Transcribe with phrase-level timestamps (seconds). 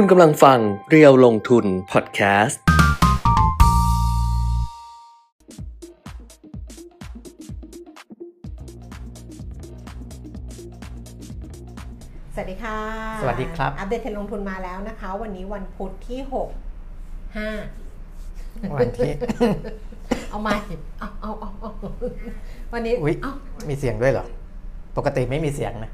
[0.00, 0.58] คุณกำลังฟัง
[0.90, 2.60] เรียวลงทุนพอดแคสต์
[12.34, 12.78] สวัสดีค่ะ
[13.22, 19.10] สวัสดีครับ อัปเดตเทรนด์ลงทุนมาแล้วนะคะ วันนี้วันพุธที่ 6 5 วันที่
[20.30, 20.52] เอามา
[20.98, 21.70] เอาเอาเอาเอา
[22.72, 23.32] วันนี้อุ๊ยเอา
[23.68, 24.26] มีเสียงด้วยเหรอ
[24.96, 25.92] ปกติไม่มีเสียงนะ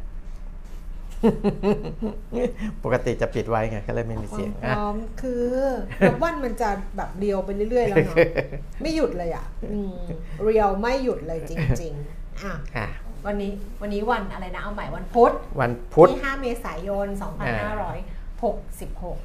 [2.85, 5.47] ปกติจะปิดไว้ไงก็เลยไม่มีคเสีวายงมพอะร้อมคือ
[6.07, 8.17] นับวันมันจะแบบเรียวไปเรื่อยๆแล้วเนาะ
[8.83, 9.95] ไม่หยุดเลยอะอืม
[10.43, 12.87] เรียวไม่หยุดเลยจริงๆอะอะ
[13.27, 17.21] วันนี้วันนี้วันอะไรนะเอาใหม่วันพุธวันพุธที่ 5 เมษายน 2566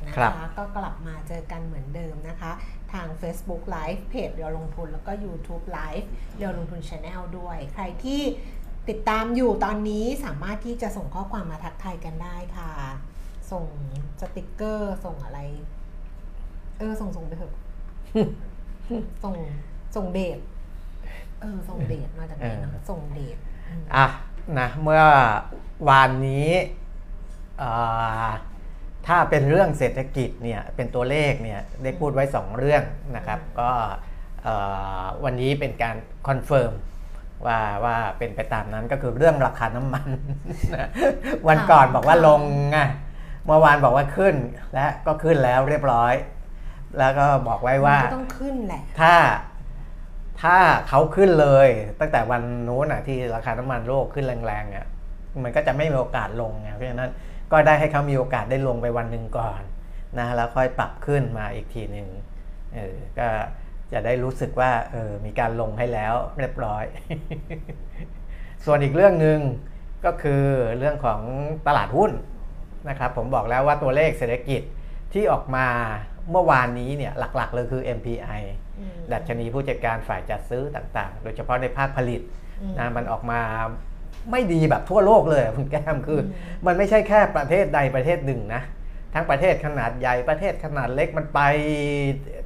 [0.08, 2.52] นะครัคะบก็กลับมาเจอกันเหมือนเดิมนะคะ
[2.94, 6.06] ทาง Facebook Live เพจเรียวลงทุนแล้วก็ YouTube Live
[6.38, 8.22] เรียวลงทุน Channel ด้วย ใครที่
[8.90, 12.72] ติดตามอยู่ตอนนี้สามารถที่จะส่งข้อความมาทักทายกันได้ค่ะ
[13.52, 13.66] ส่ง
[14.22, 15.40] สติกเกอร์ส่งอะไร
[16.80, 17.54] เออ ส่งส่งไปเถอะ
[19.24, 19.36] ส่ง
[19.96, 20.40] ส่งเดท
[21.42, 23.38] เออ ส่งเดทมาจากไหนเนอะส่งเดท
[23.70, 24.06] อืมอะ
[24.60, 25.04] นะเมื่อ
[25.90, 26.50] วานนี้
[27.58, 27.72] เอ่
[28.26, 28.30] อ
[29.08, 32.84] ถ้าเป็นเรื่องเศรษฐกิจเนี่ยเป็นตัวเลขเนี่ยได้พูดไว้ 2 เรื่อง
[33.16, 33.72] นะครับ ก็
[34.44, 34.56] เอ่
[35.02, 35.96] อวันนี้เป็นการ
[36.28, 36.72] confirm
[37.46, 40.08] ว่าว่าเป็นไปตามนั้นก็คือเรื่องราคาน้ำมัน
[40.76, 40.90] นะ
[41.48, 42.78] วันก่อนบอกว่าลงไง
[43.46, 44.36] เมื่อวานบอกว่าขึ้น
[44.74, 46.14] และก็ขึ้นแล้วเรียบร้อย
[47.00, 49.16] แล้วก็บอกไว้ว่ามันก็ต้องขึ้นแหละถ้า
[50.42, 50.58] ถ้า
[50.88, 51.68] เขาขึ้นเลย
[52.00, 54.86] ตั้งแต่วันนู้นอะที่ราคาน้ำมันโลกขึ้นแรงๆอะ
[55.44, 57.12] มันก็จะไม่มีโอกาสลงไงเพราะฉะนั้น
[57.52, 59.62] ก็ได้ให้เขามีโอกาสได้ลงไปวันหนึ่งก่อน
[60.20, 62.08] นะแล้วค่อยปรับขึ้นมาอีกทีหนึ่ง
[62.76, 63.28] เออก็
[63.94, 66.84] จะได้รู้สึกว่าเออมีการลงให้แล้วเรียบร้อย
[68.66, 69.40] ส่วนอีกเรื่องหนึ่ง
[70.06, 70.44] ก็คือ
[70.78, 71.22] เรื่องของ
[71.68, 72.12] ตลาดหุ้น
[72.90, 74.62] นะครับผมบอกแล้วว่าตัวเลขเศรษฐกิจ
[75.14, 75.68] ที่ออกมา
[76.32, 78.42] เมื่อวานนี้เนี่ยหลักๆ เลยคือ MPI
[78.80, 82.22] อืมดัชนีผู้จัดการฝ่ายจัดซื้อต่างๆ โดยเฉพาะในภาคผลิต
[82.62, 83.42] อืมนะมันออกมา
[84.32, 88.62] ไม่ดีแบบทั่วโลกเลยอะคุณแก้มคืออมมันไม่ใช่แค่ประเทศใดประเทศหนึ่งนะ
[89.14, 91.40] ทั้งประเทศขนาดใหญ่ประเทศขนาดเล็กมันไป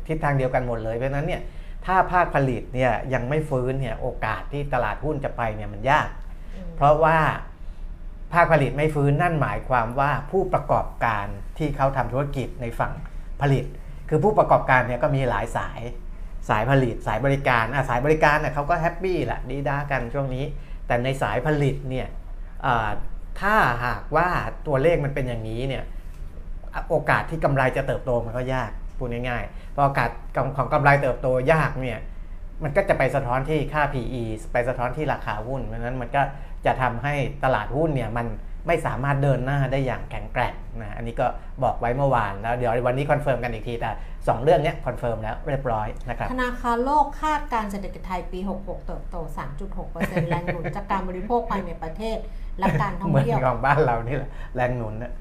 [0.07, 1.41] ทิศทางเดียวกันหมดเลยเพราะฉะนั้นเนี่ย
[1.85, 6.09] ถ้าภาคผลิตเนี่ยยังไม่ฟื้นเนี่ยโอกาสที่ตลาดหุ้นจะไปเนี่ยมันยาก
[6.55, 7.17] อืมเพราะว่า
[8.33, 11.27] ภาคผลิตไม่ฟื้นนั่นหมายความว่าผู้ประกอบการ
[11.57, 12.93] ที่เขาทำธุรกิจในฝั่ง
[13.41, 13.65] ผลิต
[14.09, 15.81] คือผู้ประกอบการเนี่ยก็มีหลายสาย
[16.49, 20.45] สายผลิตสายบริการอะสายบริการเน่ยเขาก็แฮปปี้แหละดีด้ากันช่วงนี้
[20.87, 22.07] แต่ในสายผลิตเนี่ย
[22.65, 22.89] อ่า
[23.41, 23.55] ถ้า
[23.85, 24.29] หากว่า
[24.67, 25.87] ตัวเลขมันเป็นอย่างนี้เนี่ยอะ
[26.89, 30.09] โอกาสที่กำไรจะเติบโตมันก็ยากพูดง่ายๆพอโอกาส
[30.57, 31.99] ของกำไรเติบโตยากเนี่ย
[32.63, 34.23] มันก็จะไปสะท้อนที่ค่า PE
[34.53, 36.21] ไปสะท้อนที่ราคาหุ้นเพราะฉะนั้นมันก็
[36.65, 38.27] จะทำให้ตลาดหุ้นเนี่ยมัน
[38.67, 41.27] ไม่สามารถเดินหน้าได้อย่างแข็งแกร่งนะอันนี้ก็
[41.63, 49.15] บอกไว้เมื่อวานแล้วเดี๋ยววันนี้ confirm กันอีกทีแต่ 2 เรื่องเนี้ย confirm แล้วเรียบร้อยนะครับธนาคารโลกคาดการณ์เศรษฐกิจไทยปี 66 เติบโต
[49.73, 52.17] 3.6%แรงหนุนจากการบริโภคภายในประเทศ
[52.59, 55.11] และการท่องเหมือนเที่ยวของบ้านเรานี่แหละแรงหนุนนะ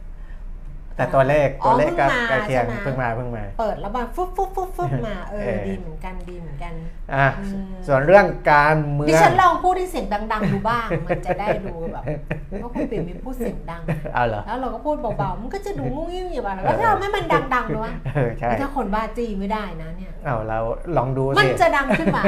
[1.00, 6.72] แต่ตัวเลขตัวเลขก็อ๋อใกล้เคียงเพิ่เพิ่งงมามาเพิ่งมา เปิดแล้วแบบฟึบฟึบฟึบฟึบมาเออเออดีเหมือนกันดีเหมือนกัน
[7.14, 12.02] อะอืมส่วนเรื่องการเมืดิองฉันลองพูดให้เสียงดังๆดูบ้าง มันจะได้ดูแบบ
[12.48, 13.82] เพราะคุณปิ่มมีพูดเสียงดัง
[14.14, 17.24] เอาเหรอแล้วเราก็พูดเบาๆมันก็จะดูงุ้งงิ้งอยู่บ้างแล้วถ้าเราไม่มัน
[17.54, 20.58] ดังๆด้วยเออใช่ถ้าคนบ้าจี้ไม่ได้นะเนี่ยเอาเรา
[20.96, 22.22] ลองดูมันสิจะดังขึ้นมา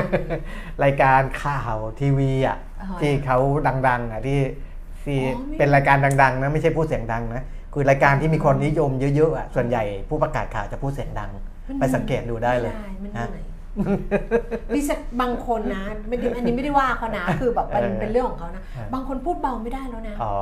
[0.84, 3.38] รายการข่าวทีวีอะอ๋อที่เขา
[3.88, 4.40] ดังๆอะที่
[5.04, 11.30] ที่อ๋อไม่เป็นรายการดังๆนะไม่ใช่พูดเสียงดังนะ คือรายการที่มีคนนิยมเยอะๆอะส่วนใหญ่ผู้ประกาศข่าวจะพูดเสียงดัง
[11.80, 13.44] ไปสังเกตดูได้เลยไม่ได้มันเหนะนื่อย
[14.74, 20.36] ดิฉันบางคนนะไม่ได้อันนี้ไม่ได้ว่าเขานะคือแบบมันเออเป็นเรื่องของเขานะเออบางคนพูดเบาไม่ได้แล้วนะอ๋อ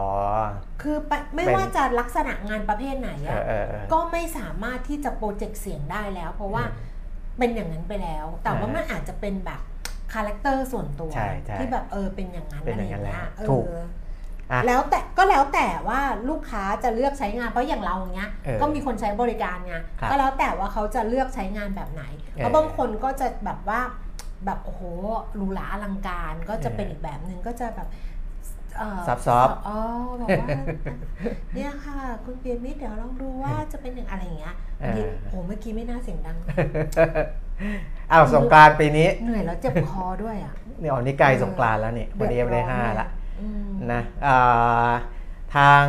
[0.83, 6.65] คือไปไม่เป็นว่าจะลักษณะงานประเภทไหนเออะอเออเออก็ไม่สามารถที่จะโปรเจกต์เสียงได้แล้ว เพราะว่า
[7.39, 9.61] เป็นอย่างนั้นไปแล้ว แต่ว่าเออมันอาจจะเป็นแบบ
[10.13, 13.89] character ส่วนตัวใช่ใช่ที่แบบเออเป็นอย่างนั้นเป็นอย่างนั้นอะไรแล้วเงี้ยถูกเอออะ
[14.67, 23.81] แล้วแต่ก็แล้วแต่ว่าลูกค้าจะเลือกใช้งานเพราะอย่างเราอย่างเงี้ยเออก็มีคนใช้บริการไงครับก็แล้วแต่ว่าเขาจะเลือกใช้งานแบบไหนเออเพราะบางคนก็จะแบบว่า
[24.47, 24.83] แบบโอ้โห
[25.37, 27.89] หรูหราอลังการก็จะเออเป็นอีกแบบหนึ่งก็จะแบบ
[28.79, 29.79] เอ่อ soft ๆอ๋อ
[30.19, 30.49] แบบว่า
[31.55, 36.37] เนี่ยค่ะ คุณเปียมิตรเดี๋ยวลองดูว่าจะเป็นอย่างอะไรอย่างเงี้ยบางทีเออโหเมื่อกี้ไม่น่าเสียงดัง
[38.13, 43.20] อ้าวสงกรานต์ปีนี้ เหนื่อยแล้วเจ็บคอด้วยอะเนี่ยอ๋อนี่ใกล้สงกรานต์แล้วนี่วันนี้วันที่ห้าละอืม
[43.93, 44.91] นะอ่า
[45.57, 45.85] ทาง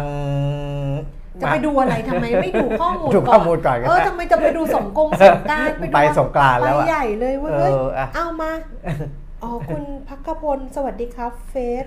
[1.41, 8.51] จะไปดูอะไรทำไมไม่ดูข้อมูลดูก่ข้ออนมูลก่อนก็เออได้ทำไมจะไปดูสงกรงสงกรารไปสงกรานต์แล้วไปอะใหญ่เลยเว้ยเอเฮ้ยออะเอามา
[9.43, 11.85] อ๋อคุณพักกพลสวัสดีครับเฟส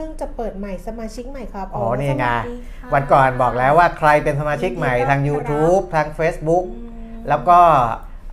[0.00, 7.58] พิ่งจะเปิดใหม่สมาชิกใหม่ครับอ๋อนี่ไงสวัสดีค่ะวันก่อนบอกแล้วว่าใครเป็นสมาชิกใหม่ทางยินดีต้อนรับ YouTube ทาง Facebook อืมแล้วก็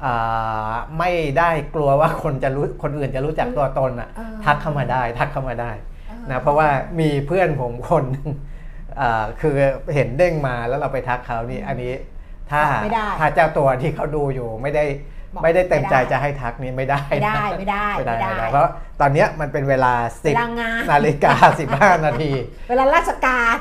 [0.04, 5.97] อ่าไม่ได้กลัวว่าคนจะรู้คนอื่นจะรู้จักตัวตนอะเออทักเข้ามาได้ ทักเข้ามาได้ออ
[6.32, 6.70] นะเพราะว่า
[7.00, 8.30] มีเพื่อนผมคนหนึ่ง
[9.00, 9.56] อ่าคือ
[9.96, 11.94] เห็นเด้งมาแล้วเราไปทักเขานี่อันนี้
[12.52, 14.86] ถ้าไม่ได้ถ้าเจ้าตัวที่เขาดูอยู่ไม่ได้
[15.34, 18.70] บอกไม่ได้เต็มใจไม่ได้จะให้ทักนี้ไม่ได้ไม่ได้ไม่ได้ไม่ได้ไม่ได้ไม่ได้เพราะ
[19.02, 19.94] ตอนเนี้ยมันเป็นเวลา
[20.24, 22.32] สิบเวลางานนาฬิกาสิบห้านาที
[22.70, 23.56] เวลาราชการ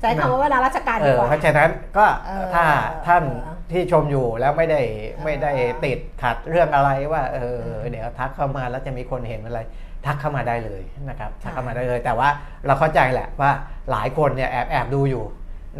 [0.00, 2.64] ใช้คำว่าเวลาราชการเอดีอกว่าเพราะฉะนั้นก็เออถ้า
[3.06, 4.80] ท่านเออที่ชมอยู่แล้วไม่ได้
[5.24, 7.58] ไม่ได้เออติดขัดเรื่องอะไรว่าเออ
[7.90, 9.60] เดี๋ยวทักเข้ามาแล้วจะมีคนเห็นอะไร
[10.06, 12.28] ทักเข้ามาได้เลยนะครับทักเข้ามาได้เลย แต่ว่า
[12.66, 13.50] เราเข้าใจแหละว่า
[13.90, 15.24] หลายคนเนี่ยแอบแอบดูอยู่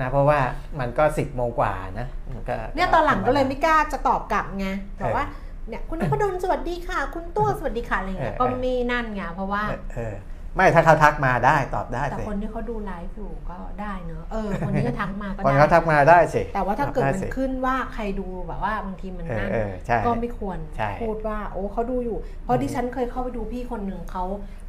[0.01, 0.39] นะเพราะว่า
[0.81, 4.67] มันก็สิบโมงกว่านะมันก็เนี่ยตอนหลังก็เลยไม่กล้าจะตอบกลับไง
[5.01, 5.25] บอเอกอว่า
[5.69, 10.15] เนี่ยคุณนพดลสวัสดีค่ะ คุณตัวสวัสดีค่ะอะไรอย่างเงี้ยเออก็ไม่นั่นไงเพราะว่าเออเออ
[10.57, 24.25] ไม่ถ้าเขาทักมาได้ตอบได้แต่สิคนที่เขาดูไลฟ์อยู่ก็ได้เนอะเออคนที่จะทักมาก็คนได้เขาทักมาได้สิแต่ว่าถ้าเกิดได้มันสิขึ้นว่าใครดูแบบว่าบางทีมันเออนั่นเออใช่ก็ไม่ควรใช่พูดว่า โอ้เขาดูอยู่ เพราะดิฉันเคยเข้าไปดูพี่คนหนึ่งเขา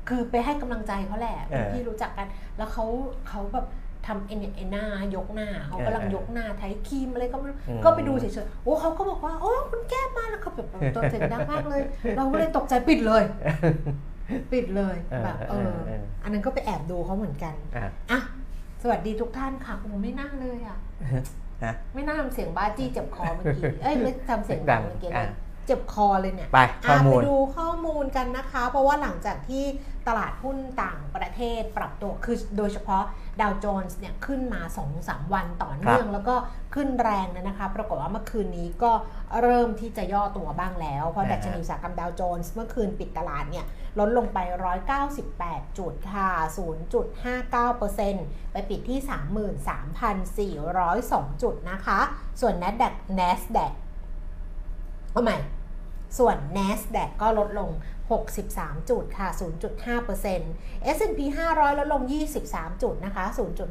[0.10, 2.28] คือไปให้กำลังใจเขาแหละเออพี่รู้จักกัน
[2.58, 2.86] แล้วเขา
[3.30, 3.68] เขาแบบ
[4.08, 4.86] ทำเอ็นเอ็นหน้า
[5.16, 11.82] ยกหน้าเขากำลังเออยกหน้าไทยครีมอะไรก็ไม่รู้อืมก็ไปดูเฉยๆโอ้เขาก็บอกว่าโอ้คุณแก้มมาแล้วเขาแบบตัวเสียงดังมากเลย
[12.18, 13.24] เราก็เลยตกใจปิดเลย
[14.52, 18.20] ปิดเลยแบบเออเอออันนั้นก็ไปแอบดูเขาเหมือนกันอะอะ
[18.82, 20.78] สวัสดีทุกท่านค่ะโอ้ไม่น่าเลยอะ
[21.64, 25.30] ฮะไม่น่าทำเสียงบ้าจี้เจ็บคอเมื่อกี้เอ้ยไม่ทำเสียงดัดังงเมื่อกี้เลอะย
[25.68, 29.64] เจ็บคอเลยเนี่ยไปข้อมูละไปดูข้อมูลกันนะคะ เพราะว่าหลังจากที่
[30.08, 33.04] ตลาดหุ้นต่างประเทศปรับตัวคือโดยเฉพาะ
[33.42, 34.62] ดาวโจนส์เนี่ยขึ้นมา
[34.98, 36.36] 2-3 วันต่อเนื่อง แล้วก็
[36.76, 38.92] ขึ้นแรงเนยนะคะ ปรากฏว่าเมื่อคืนนี้ก็
[39.42, 43.66] เริ่มที่จะย่อตัวบ้างแล้ว เพราะนะฮะดัชนีอุตสาหกรรมดาวโจนส์เมื่อคืนปิดตลาดเนี่ย
[44.00, 44.38] ลดลงไป
[45.08, 46.30] 198 จุดค่ะ
[47.02, 49.00] 0.59%ไปปิดที่
[50.56, 52.00] 33,402 จุดนะคะ
[52.42, 53.72] ส่วน NASDAQ NASDAQ
[55.12, 55.38] เอาใหม่
[56.18, 57.70] ส่วน NASDAQ ก็ลดลง
[58.30, 59.28] 63 จุดค่ะ
[59.92, 61.20] 0.5% S&P
[61.50, 62.02] 500 ลดลง
[62.44, 63.26] 23 จุดนะคะ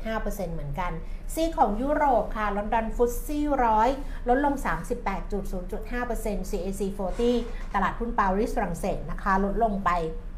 [0.04, 0.92] 0.5%เหมือนกัน
[1.34, 3.88] ซีของยุโรปค่ะ ลอนดอนฟุตซี่ร้อย
[4.28, 4.54] ลดลง
[4.94, 5.44] 38จุด
[5.92, 6.80] 0.5% CAC
[7.28, 9.90] 40 ตลาดหุ้นปารีสฝรั่งเศสนะคะ ลดลงไป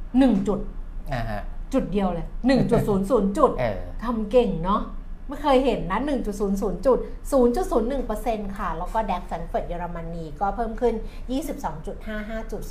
[0.03, 0.61] 1 จุด
[1.13, 1.43] อ่าฮะ
[1.73, 2.27] จุดเดียวเลย
[2.57, 4.81] 1.00 จุดเออทำเก่งเนาะ
[5.29, 6.99] ไม่เคยเห็นนะ 1.00จุด
[7.73, 10.95] 0.01%ค่ะ แล้วก็แดกแฟนเฟิร์ตเยอรมนีก็เพิ่มขึ้น
[11.73, 12.63] 22.55จุด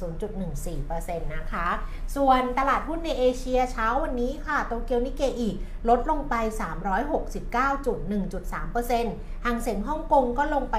[0.61, 1.67] 0.14%นะคะ
[2.15, 5.49] ส่วนตลาดหุ้นในเอเชียเช้าวันนี้ค่ะ โตเกียวนิเกอี
[5.89, 10.75] ลดลงไป 369.1.3%ห่างเสียงฮ่องกงก็ลงไป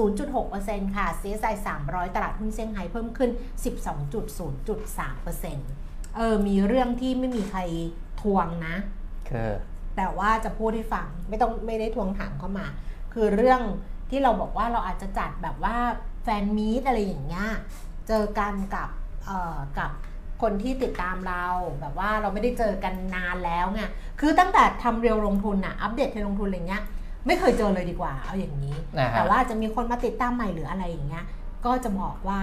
[0.00, 1.54] 134.0.6%ค่ะ CSI
[1.86, 3.30] 300 ตลาดหุ้นเซี่ยงไฮ้เพิ่มขึ้น
[4.92, 7.60] 12.0.3%เออ มีเรื่องที่ไม่มีใคร
[8.20, 8.74] ทวงนะ
[9.30, 9.50] คือ
[9.96, 12.66] แต่ว่าจะพูดให้ฟังไม่ต้องไม่ได้ทวงถามเข้ามา
[13.12, 13.60] คือเรื่อง
[14.10, 15.76] ที่เราบอกว่าเราอาจจะจัดแบบว่า
[16.22, 17.48] fan meet อะไรอย่างเงี้ย
[18.08, 18.88] เจอกันกับ
[19.26, 19.90] เอ่อกับ
[20.42, 21.44] คนที่ติดตามเรา
[21.80, 23.82] แบบว่าเราไม่ได้เจอกันนานแล้วไง
[24.20, 26.82] คือตั้งแต่ทำเรียวลงทุนอะอัปเดตเทรนด์ลงทุนอะไรเงี้ย
[27.26, 31.24] ไม่เคยเจอเลยดีกว่าเอาอย่างนี้ นะฮะ แต่ว่าจะมีคนมาติดตามใหม่หรืออะไรอย่างเงี้ย
[31.64, 32.40] ก็จะบอกว่า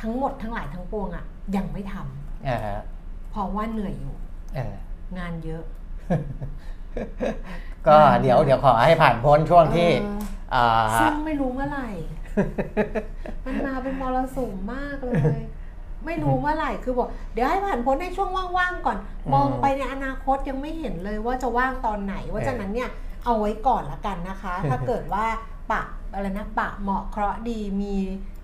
[0.00, 1.24] ทั้งหมดทั้งหลายทั้งปวงอะ
[1.56, 2.78] ยังไม่ทำอ่าฮะ
[3.30, 4.14] เพราะว่าเหนื่อยอยู่
[4.54, 4.74] เออ
[5.18, 5.62] งานเยอะ
[7.86, 10.20] ก็เดี๋ยวเดี๋ยวขอให้ผ่านพ้นช่วงที่เออ
[10.54, 10.66] อ่า
[11.00, 11.88] ซึ่งไม่รู้เมื่อไหร่
[13.44, 15.40] มันมาเป็นมรสุมมากเลย
[16.06, 22.90] ไม่รู้เมื่อไหร่คือบอกเดี๋ยวให้ผ่านพ้นในช่วงว่างๆก่อนอืมมองไปในอนาคตยังไม่เห็นเลยว่าจะว่างตอนไหน ว่าเออฉะนั้นเนี่ย
[23.24, 25.26] เอาไว้ก่อนละกันนะคะ ถ้าเกิดว่า
[25.70, 25.82] ปะ
[26.14, 27.94] อะไรนะปะเหมาะเคราะห์ดีมี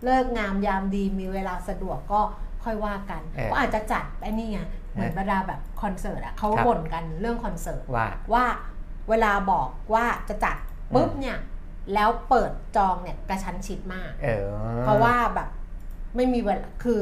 [0.05, 2.21] เลิกงามยามดีมีเวลาสะดวกก็
[2.64, 4.61] ค่อยว่ากันเออก็อาจจะจัดไอ้นี่ไง
[4.92, 8.44] เหมือนเออบรรดาแบบคอนเสิร์ตอะเขาครับบ่นกันเรื่องคอนเสิร์ตว่าว่า
[9.09, 10.56] เวลาบอกว่าจะจัด
[10.94, 11.38] ปุ๊บเนี่ย
[11.94, 14.47] แล้วเปิดจองเนี่ยกระชั้นชิดมากเออ
[14.82, 15.49] เพราะว่าแบบ
[16.16, 17.00] ไม่มีเวลาคือ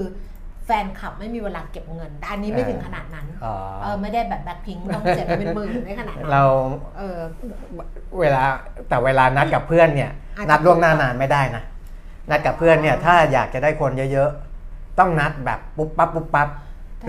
[0.64, 6.42] แฟนคลับไม่มีเวลาเก็บเงิน แต่อันนี้ไม่ถึงขนาดนั้นอ๋อเออไม่ได้แบบแบ็คพิงต้องเจ็บเป็นหมื่นไม่ขนาดนั้น เรา
[6.98, 7.18] เออ
[8.20, 8.42] เวลา
[8.88, 11.62] แต่เวลานัดกับเพื่อนเนี่ยอาจจะนัดล่วงหน้านานไม่ได้นะ
[12.30, 16.48] นัดกับเพื่อนเนี่ยถ้าอยากจะได้คนเยอะๆ ต้องนัดแบบปุ๊บปั๊บปุ๊บปั๊บ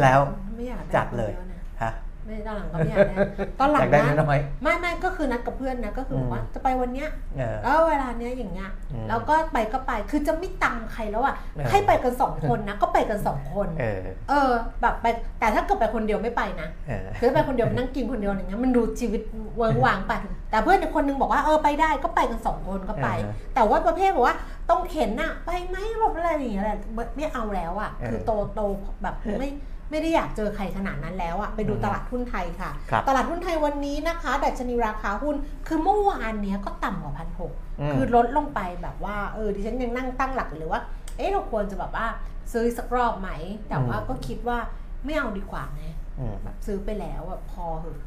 [0.01, 0.19] แล้ว
[0.55, 1.93] ไม่อยากไจัดเลยคนอะนะฮะ
[2.25, 3.15] ไม่ตอนหลังก็ไม่อยากได้
[3.59, 15.05] ตอนหลัองยากได้นะน้อยไม่ไม่ก็คือนัดกับเพื่อนนะก็คือบอกว่าจะไปวันเนี้ยๆเออแล้วเวลาเนี้ยอย่างเงี้ยอืมแล้วก็ไปก็ไปคือจะไม่ตังใครแล้วอะเออให้ไปกันสองคนนะก็ไปกันสองคนเออเออแบบไป
[15.39, 19.21] แต่ถ้าเกิดไปคนเดียวไม่ไปนะเออคือไปคนเดียวนั่งกินคนเดียวอย่างเงี้ยมันดูชีวิต
[19.57, 20.13] เวิร์กวางไป
[20.51, 24.35] แต่เพื่อนอีกคนนึงบอกว่าเออไปได้ก็ไปกันสองคนก็ไปเออแต่ว่าประเภทบอกว่า
[24.69, 26.77] ต้องเข็นน่ะไปไหมแบบอะไรอย่างเงี้ยแหละ
[27.15, 28.61] ไม่เอาแล้วอะเออคือโตโต
[29.03, 29.49] แบบไม่
[29.91, 35.35] ไม่ได้อยากเจอใครขนาดนั้นแล้วอะไปดูอืมตลาดหุ้นไทยค่ะครับตลาดหุ้นไทยวันนี้นะคะดัชนีราคาหุ้น
[35.67, 40.81] คือเมื่อวานเนี้ยก็ต่ำกว่าพันหกอืมคือลดลงไปแบบว่าเออดิฉันยังนั่งตั้งหลักอยู่เลยว่า
[41.17, 42.07] เอ๊ะเราควรจะแบบว่า
[42.53, 43.29] ซื้อสักรอบไหม
[43.69, 44.57] แต่ว่าก็คิดว่า
[45.05, 45.83] ไม่เอาดีกว่าไง
[46.19, 47.99] อืมแบบซื้อไปแล้วอะพอเหอะ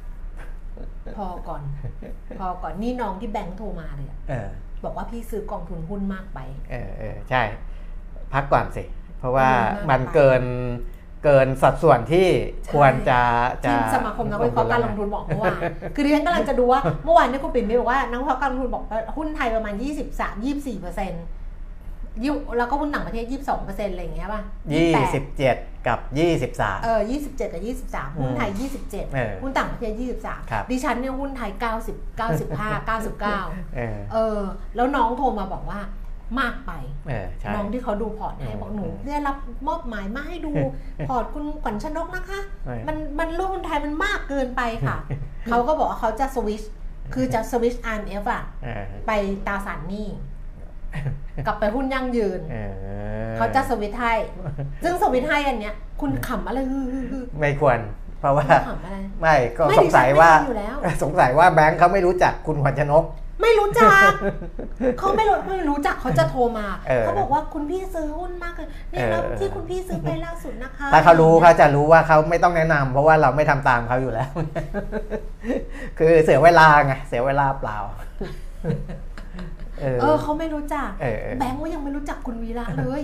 [1.16, 1.62] พอก่อน
[2.38, 4.48] พอก่อนนี่น้องที่แบงค์โทรมาเลยอะเออ
[4.84, 6.38] บอกว่าพี่ซื้อกองทุนหุ้นมากไป
[6.70, 7.42] เออเออใช่
[8.34, 8.84] พักก่อนสิ
[9.18, 10.42] เพราะว่าเออมากมันไปเกิน
[11.24, 12.28] เกินสัดส่วนที่
[12.64, 13.20] ใช่ควรจะ
[13.64, 15.58] จะที่สมาคมนักวิเคราะห์การลงทุนบอกเมื่อวาน
[15.94, 19.74] คือดิฉันกำลังจะดูว่าเมื่อวานเนี่ยคุณปิ่นมีบอกว่านักวิเคราะห์การลงทุนบอกว่าหุ้นไทยประมาณ
[20.12, 21.24] 23 24เปอร์เซ็นต์
[22.58, 27.62] แล้วก็หุ้นต่างประเทศ 22เปอร์เซ็นต์อะไรอย่างเงี้ยป่ะยี่28สิบเจ็ดกับยี่สิบสามเออ 27 กับ
[28.04, 29.92] 23 หุ้นไทยเออ27 หุ้นต่างประเทศ
[30.50, 34.38] ครับ23 ดิฉันเนี่ยหุ้นไทย 90 95 99 เออเออ
[34.76, 35.80] แล้วน้องโทรมาบอกว่า
[36.40, 36.72] มากไป
[37.08, 39.36] เออใช่น้องที่เขาดูพอร์ตให้อืมบอกหนูอืมได้รับ
[39.68, 40.52] มอบหมายมาให้ดู
[41.08, 44.96] พอร์ตคุณขวัญชนกนะคะเออมันมันรูปคนไทยมันมากเกินไปค่ะ
[45.48, 46.62] เขาก็บอกว่าเขาจะสวิช
[47.14, 49.12] คือจะสวิช IMF อะเออไป
[49.46, 50.08] ตราสารหนี้
[51.46, 54.14] กลับไปหุ้นยั่งยืนเออเขาจะสวิตช์ให้
[54.84, 57.78] ซึ่งสวิตช์ให้อันเนี้ย คุณขำอะไรฮือฮือฮือไม่ควร
[58.20, 63.04] เพราะว่าคุณขำอะไรไม่ก็ไม่สงสัยว่าดิฉันไม่ทำอยู่แล้วสงสัยว่าแบงค์เขาไม่รู้จักคุณขวัญชนก
[63.42, 64.10] ไม่รู้จัก
[64.98, 74.30] เขาไม่รู้ไม่รู้จักเขาจะโทรมาเออเขาบอกว่าคุณพี่ซื้อหุ้นมากเลยเนี่ยแล้วเออที่คุณพี่ซื้อไปล่าสุดนะคะถ้าเขารู้เขาจะรู้ว่าเขาไม่ต้องแนะนำเพราะว่าเราไม่ทำตามเขาอยู่แล้ว
[75.98, 77.78] คือเสียเวลาไงเสียเวลาเปล่า
[79.80, 83.02] เออเออเขาไม่รู้จักเออเออแบงค์ว่ายังไม่รู้จักคุณวีระเลย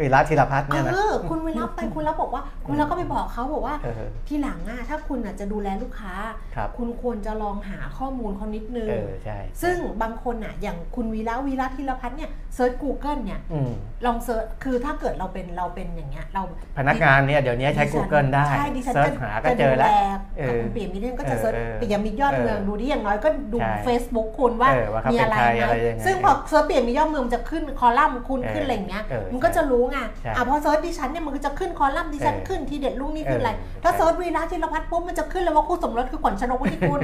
[0.00, 6.14] วีระธีรพัฒน์เอเนี่ยนะอคุณวีระไปคุณแล้วบอกว่า คุณแล้วก็ไปบอกเขาบอกว่าเออทีหลังอะถ้าคุณอะจะดูแลลูกค้า
[6.56, 13.70] ครับคุณควรจะลองหาข้อมูลเขานิดนึงเออใช่ซึ่งบางคนอะอย่างคุณวีระวีระธีรพัฒน์เนี่ยเซิร์ช Google เนี่ยอืม
[14.06, 16.42] ลอง search คือถ้าเกิดเราเป็นเราเป็นอย่างเงี้ยเรา
[16.78, 19.92] พนักงานเนี่ยเดี๋ยวนี้ใช้ดิฉัน Google ได้ใช่ดิฉัน search จะหาก็เจอแล้วจะ
[20.38, 37.00] เอดูอแลกับคุณเปียมิตรก็จะเออ search เออเปียมิตรยอดเมืองเออดูดิอย่างน้อยก็ดูใช่ Facebook คุณว่าเออว่าเขามีอะไรเป็นใครไหมอะไรยังไงซึ่งพอ search เปียมิตรยอดเมืองมันจะขึ้นคอลัมน์คุณเออขึ้นอะไรอย่างเงี้ยเออมันก็จะรู้ไงใช่อะพอ search ดิฉันเนี่ยมันก็จะขึ้นคอลัมน์ดิฉันเออขึ้นทีเด็ดลูกนี่ขึ้นอะไรเออถ้าใช่ search วีระธีรพัฒน์ปุ๊บมันจะขึ้นเลยว่าคู่สมรสคือขวัญชนกวุฒิกุล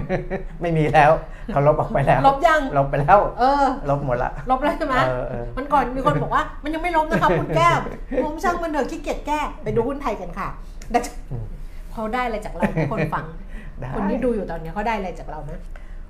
[0.61, 1.11] ไม่มีแล้ว
[1.52, 7.80] เขาลบออกไปแล้วลบยังลบไปแล้ว เออ ลบหมดละลบแล้วใช่ไหมเออเออมันก่อนมีคนบอกว่ามันยังไม่ลบนะคะคุณแก้ม
[8.25, 10.49] ผมช่างมันเถอะขี้เกียจแก้ไปดูหุ้นไทยกันค่ะ
[10.90, 10.99] แต่
[11.92, 13.25] เขาได้อะไรจากเราคนฟัง
[13.80, 15.61] ได้คนที่ดูอยู่ตอนนี้เขาได้อะไรจากเรานะ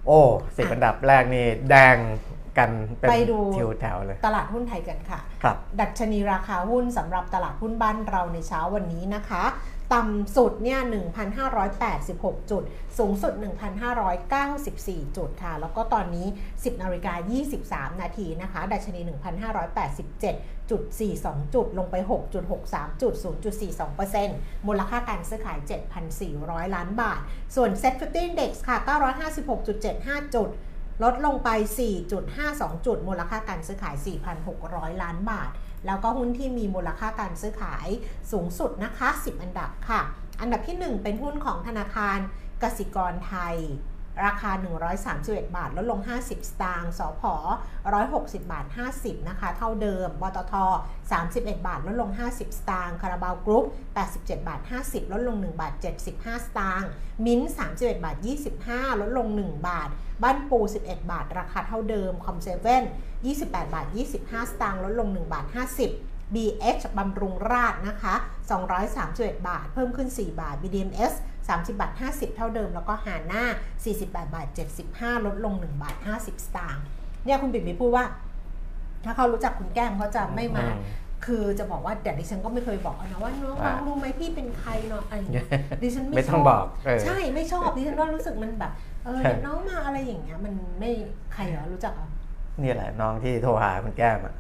[0.07, 0.19] โอ้
[0.57, 1.97] สิบอันดับแรกนี่แดง
[2.59, 9.45] กันเป็นไปดูทิวแถวเลย ตลาดหุ้นไทยกันค่ะ ครับ ดัชนีราคาหุ้นสำหรับตลาดหุ้นบ้านเราในเช้าวันนี้นะคะ
[9.95, 10.81] ต่ำสุดเนี่ย
[11.65, 12.63] 1,586 จุด
[12.99, 13.33] สูงสุด
[14.05, 17.15] 1,594 จุดค่ะ แล้วก็ตอนนี้ 10นาฬิกา
[17.59, 19.01] 23 นาทีนะคะ ดัชนี
[19.85, 20.83] 1,587จุด
[21.19, 21.97] 42 จุด ลงไป
[22.49, 23.15] 6.63 จุด
[23.95, 25.59] 0.42%มูลค่าการซื้อขาย
[26.17, 27.21] 7,400 ล้านบาท
[27.55, 28.77] ส่วน Set 50 Index ค่ะ
[29.57, 30.49] 956.75 จุด
[31.03, 31.49] ลดลงไป
[32.19, 33.97] 4.52 จุด มูลค่าการซื้อขาย
[34.49, 35.51] 4,600 ล้านบาท
[35.87, 37.87] แล้วก็หุ้นที่มีมูลค่าการซื้อขาย
[38.33, 40.01] สูงสุดนะคะ 10 อันดับค่ะ
[40.41, 42.19] อันดับที่ 1 เป็นหุ้นของธนาคาร
[42.63, 43.57] กสิกรไทย
[44.25, 44.51] ราคา
[45.03, 47.23] 131 บาท ลดลง 50 สตางค์ สพ
[47.83, 50.55] 160 บาท 50 นะคะ เท่าเดิมปตท
[51.11, 53.65] 31 บาท ลดลง 50 สตางค์ คาราบาวกรุ๊ป
[54.07, 55.73] 87 บาท 50 ลดลง 1 บาท
[56.11, 56.89] 75 สตางค์
[57.25, 58.17] มิ้นท์31 บาท
[58.59, 59.89] 25 ลดลง 1 บาท
[60.23, 62.85] บ้านปู 11 บาท ราคาเท่าเดิม คอมเซเว่น
[63.29, 63.87] 28 บาท
[64.19, 65.47] 25 สตางค์ ลดลง 1 บาท
[65.91, 68.15] 50 BH บำรุงราษฎร์นะคะ
[68.81, 71.13] 231 บาท เพิ่มขึ้น 4 บาท BDMs
[71.49, 73.45] 30 บาท 50 เท่าเดิม แล้วก็หาหน้า
[73.85, 74.47] 48 บาท
[74.87, 76.85] 75 ลดลง 1 บาท 50 สตางค์
[77.25, 78.05] เนี่ยคุณปิ่มมีพูดว่า
[79.05, 80.83] ถ้าเขารู้จักคุณแก้มเขาจะไม่มาอืม
[81.27, 85.47] คือจะบอกว่าแต่ดิฉันก็ไม่เคยบอกนะว่าน้องว่ารู้ไหมพี่เป็นใครเนาะอะไรอย่างเงี้ย
[85.83, 88.73] ดิฉันไม่ไม่ชต้องอบบอกเออใช่ไม่ชอบดิฉันว่ารู้สึกมันแบบ
[89.05, 90.91] เออใช่เดี๋ยวน้องมาอะไรอย่างเงี้ยมันไม่
[91.33, 92.09] ใครเหรอรู้จักเหรอ
[92.63, 94.35] นี่แหละน้องที่โทรหาคุณแก้มอะ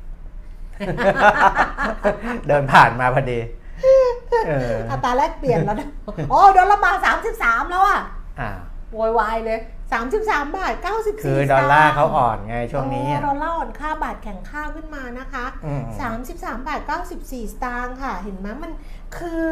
[2.48, 5.88] เดินผ่านมาพอดีเอออัตราแลกเปลี่ยนแล้วนะ
[6.30, 7.06] โอ้ดอลลาร์บาท
[7.38, 8.00] 33แล้วอะ
[8.40, 8.50] อ่า
[8.96, 9.60] โวยวายเลย
[10.04, 15.82] 33 บาท 94คือดอลลาร์เขาอ่อนไงช่วงนี้เออะอดอลลาร์อ่อนค่าบาทแข่งค่าขึ้นมานะคะอืม
[16.24, 18.72] 33 บาท 94 สตางค์ค่ะ เห็นไหมมัน
[19.18, 19.44] คือ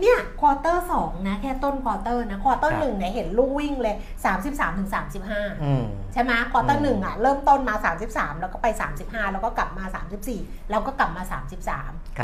[0.00, 3.96] เนี่ย quarter 2นะแค่ต้น quarter นะ quarter หนึ่งเนี่ยเห็นลูกวิ่งเลย
[4.36, 4.90] 33ถึง
[5.30, 7.74] 35อืมใช่ไหมควอเตออืร์มหนึ่งอะเริ่มต้นมา
[8.08, 8.66] 33 แล้วก็ไป
[9.00, 9.84] 35 แล้วก็กลับมา
[10.28, 11.42] 34 แล้วก็กลับมาครับ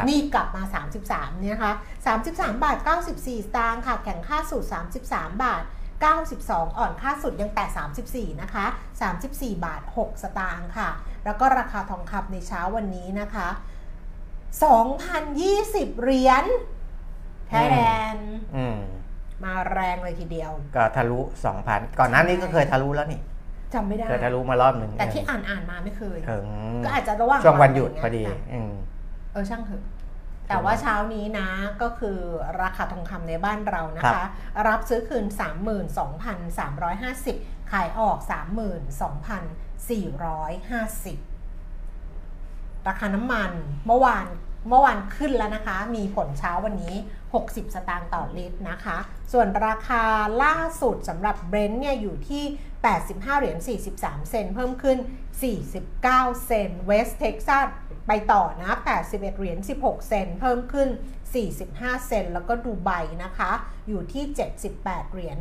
[0.07, 0.63] 33 นี่กลับมา
[1.07, 1.73] 33เนี่ยนะคะ
[2.17, 4.65] 33 บาท 94 สตางค์ค่ะแข็งค่าสุด
[5.05, 5.65] 33 บาท
[6.11, 8.67] 92 อ่อนค่าสุดยังแต่34 นะคะ
[9.11, 10.91] 34 บาท 6 สตางค์ค่ะ
[11.25, 13.49] แล้วก็ราคาทองคำในเช้าวันนี้นะคะ
[14.71, 16.45] 2,020 เหรียญ
[17.49, 17.79] ไทยแล
[18.13, 18.79] นด์อืม
[19.45, 21.21] มาแรงเลยทีเดียว ก็ทะลุ
[21.59, 23.21] 2,000 ก่อนหน้านี้ก็เคยทะลุแล้วนี่
[23.75, 26.45] จำไม่ได้เคยทะลุมารอบหนึ่งแต่ที่อ่านอ่านมาไม่เคยถึง
[26.85, 28.73] ก็อาจจะระหว่างช่วงวันหยุดพอดีะไรย่างเงี้ยอืม
[29.33, 29.83] เออช่างเถอะ
[30.49, 31.49] แต่ว่าเช้านี้นะ
[31.83, 32.19] ก็คือ
[32.63, 34.29] ราคาทองคำในบ้านเรานะครัคะบ
[34.69, 35.27] รับซื้อคืน
[36.89, 38.29] 32,350 ขายออก 32,450
[42.89, 43.51] ราคาน้ำมัน
[43.87, 44.27] เมื่อวาน
[44.69, 46.95] เมื่อวานขึ้นแล้วนะคะ มีผลเช้าวันนี้
[47.35, 48.99] 60 สตางค์ต่อลิตรนะคะ
[49.33, 50.03] ส่วนราคา
[50.43, 52.45] ล่าสุดสำหรับเบรนท์เนี่ยอยู่ที่
[52.93, 53.59] 85 เหรียญ
[53.95, 54.99] 43 เซนต์เพิ่มขึ้น
[55.41, 57.67] 49 เซนต์เวสเท็กซัส
[58.07, 60.89] ไปต่อนะ 81 เหรียญ 16 เซนต์เพิ่มขึ้น
[61.49, 62.91] 45 เซนต์แล้วก็ดูไบ
[63.25, 63.51] นะคะ
[63.89, 64.25] อยู่ที่
[64.69, 65.37] 78 เหรียญ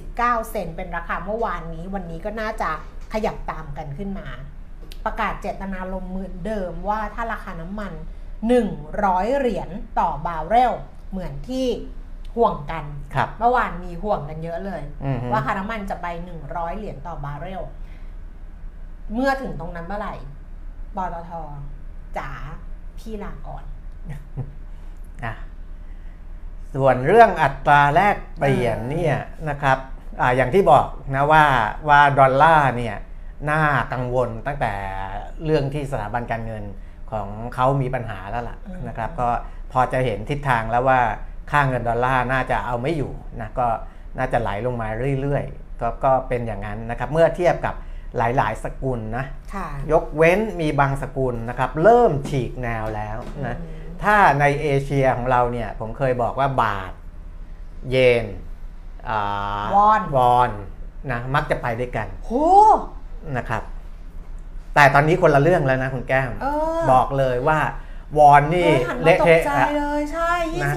[0.00, 2.70] 49 เซนต์เป็นราคาเมื่อวานนี้ วันนี้ก็น่าจะ
[3.12, 4.28] ขยับตามกันขึ้นมา
[5.04, 7.92] ประกาศเจตนารมณ์เหมือนเดิมว่าถ้าราคาน้ำมัน
[8.66, 10.72] 100 เหรียญต่อบาร์เรล
[11.10, 11.66] เหมือนที่
[12.36, 12.84] ห่วงกัน
[13.14, 16.06] ครับเมื่อวานมีห่วงกันเยอะเลยอือฮึว่าค่าน้ำมันจะไป
[16.42, 17.62] 100 เหรียญต่อบาร์เรล
[19.14, 20.14] เมื่อถึงตรงนั้นเมื่อไหร่
[20.96, 21.32] ปตท
[22.18, 22.30] จ๋า
[22.98, 23.64] พี่ลาก่อน
[25.24, 25.34] อะ
[26.74, 29.16] ส่วนเรื่องอัตราแลกเปลี่ยนเออเนี่ย
[29.50, 29.78] นะครับ
[30.20, 31.44] อ่าอย่างที่บอกนะว่า
[31.88, 32.96] ว่าดอลลาร์เนี่ย
[33.50, 33.60] น่า
[33.92, 34.72] กังวลตั้งแต่
[35.44, 36.64] เรื่องที่สถาบันการเงิน
[37.10, 38.58] ของเขามีปัญหาแล้วล่ะ
[38.88, 39.28] นะครับ ก็
[39.72, 41.00] พอจะเห็นทิศทางแล้วว่า
[41.50, 43.66] ค่าเงินดอลลาร์น่าจะเอาไม่อยู่นะก็
[44.18, 44.88] น่าจะไหลลงมา
[45.20, 47.74] เรื่อยๆก็ก็เป็นอย่างนั้นนะครับ เมื่อเทียบกับ
[48.18, 56.92] หลายๆ สกุลนะค่ะยกเว้นมีบางสกุลนะครับ เริ่มฉีกแนวแล้วนะอืมถ้าในเอเชียของเราเนี่ย ผมเคยบอกว่าบาท
[57.90, 58.24] เยน
[59.08, 60.50] อาวอนวอน
[61.12, 62.30] นะมักจะไปด้วยกันโห
[63.36, 63.62] นะครับ
[64.74, 66.46] แต่ตอนนี้คนละเรื่องแล้วนะคุณแก้มเอ
[66.78, 67.58] อบอกเลยว่า
[68.18, 70.32] วอนนี่เฮ้ยหันมาเละตกเทะใจอะเลยใช่
[70.64, 70.72] นะ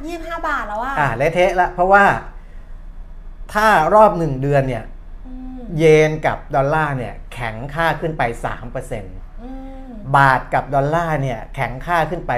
[0.00, 2.04] 25 25บาทแล้วอะอ่าเละเทะละเพราะว่า
[3.54, 5.01] ถ้ารอบหนึ่งเดือนเนี่ยอืม
[5.78, 8.22] เยนกับดอลลาร์เนี่ยแข็งค่าขึ้นไป
[8.62, 9.02] 3%
[9.42, 9.48] อื
[9.86, 12.32] มบาทกับดอลลาร์เนี่ยแข็งค่าขึ้นไป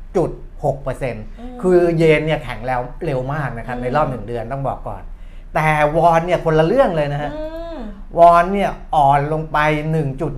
[0.00, 5.02] 1.6%คือเยนเนี่ยแข็งแล้วเร็วมากนะครับในรอบหนึ่งเดือนต้องบอกก่อน
[5.54, 7.44] แต่วอนเนี่ยคนละเรื่องเลยนะฮะอื
[7.76, 7.78] ม
[8.18, 9.58] วอนเนี่ยอ่อนลงไป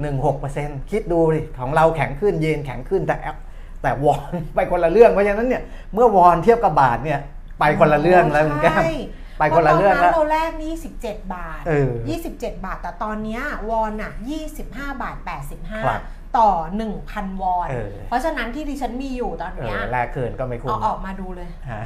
[0.07, 3.37] 1.16%คิดดูดิของเราแข็งขึ้นเยนแข็งขึ้นแต่แอป
[3.83, 5.63] แต่วอนไปคนละเรื่องเพราะฉะนั้นเนี่ย
[5.95, 7.21] เมื่อวอนเทียบกับบาทเนี่ย
[7.59, 8.95] ไปคนละเรื่องแล้วคุณแก้มใช่
[9.41, 10.73] ไปคนละเรื่องพาแล้วตนนั้นเราแรกนี่
[11.03, 11.91] 17บาทเออ
[12.29, 14.13] 27 บาท แต่ตอนเนี้ยวอนอะ
[14.57, 16.01] 25 บาทครับ
[16.31, 16.51] 85ต่อ
[16.97, 21.83] 1,000 วอนเออเพราะฉะนั้นที่ดิฉันมีอยู่ตอนเอเนี้ยอแลกคืนก็ไม่คุ้เอามออกมาดูเลยฮะ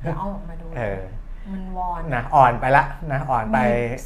[0.00, 1.00] เดี๋ยวเอาออกมาดูเออ
[1.52, 3.58] มันวอนนะอ่อนไปละนะอ่อนไป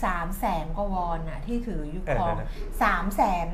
[0.05, 2.37] สามแสนกว่าวอนอะที่ถืออยู่เออครอง
[2.83, 3.48] สามแสน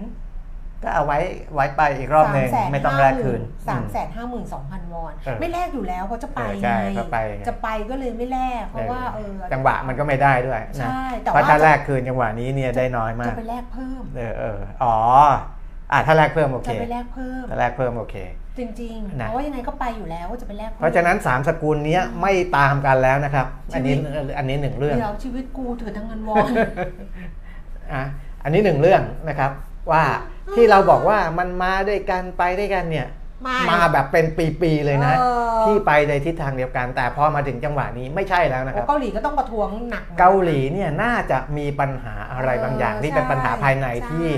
[0.85, 1.19] ก็เอาไว้
[1.55, 14.97] ไว้ไปอีกรอบหนึ่งไม่ต้องแลกคืนสามอืแสนห้าหมื่นสองพันวอนเออไม่แลกอยู่แล้วเพราะจะไปเออใช่ไงก็ไปไงจะไปก็เลยไม่แลกเพราะว่าเออจังหวะมันก็ไม่ได้ด้วยนะใช่แต่เพราะว่าถ้าแลกคืนจังหวะนี้เนี่ยได้น้อยมาจะกไปแลกเพิ่มเออเอออ๋อ
[15.93, 18.17] อะถ้าแลกเพิ่มโอเคจะไปแลกเพิ่มถ้าแลกเพิ่มโอเค
[18.59, 26.51] จริงๆนะเพราะว่ายังไงก็ไปอยู่แล้วจะไปแลกเพราะฉะนั้น3สกุลเนี้ยไม่ตามกันแล้วนะครับ อันนี้ชีวิตอันนี้หนึ่งเรื่องเดี๋ยวชีวิตกูถือทั้งเงินวอน
[27.93, 28.03] อะ
[28.45, 29.51] อันนี้หนึ่งเรื่องนะครับ
[29.91, 30.03] ว่า
[30.57, 33.09] ที่เราบอกว่ามันมาด้วยกันไปด้วยกันเนี่ย
[33.43, 34.27] ไม่มาแบบเป็น
[34.61, 44.29] ปีๆเลยนะเออที่ไปในทิศทางเดียวกัน แต่พอมาถึงจังหวะนี้ไม่ใช่แล้วนะคโอ้รับเกาหลีก็ต้องประท้วงหนักนะเกาหลีเนี่ยน่าจะมีปัญหาอะไรบางอย่างเออที่เป็นปัญหาภายในใช่ที่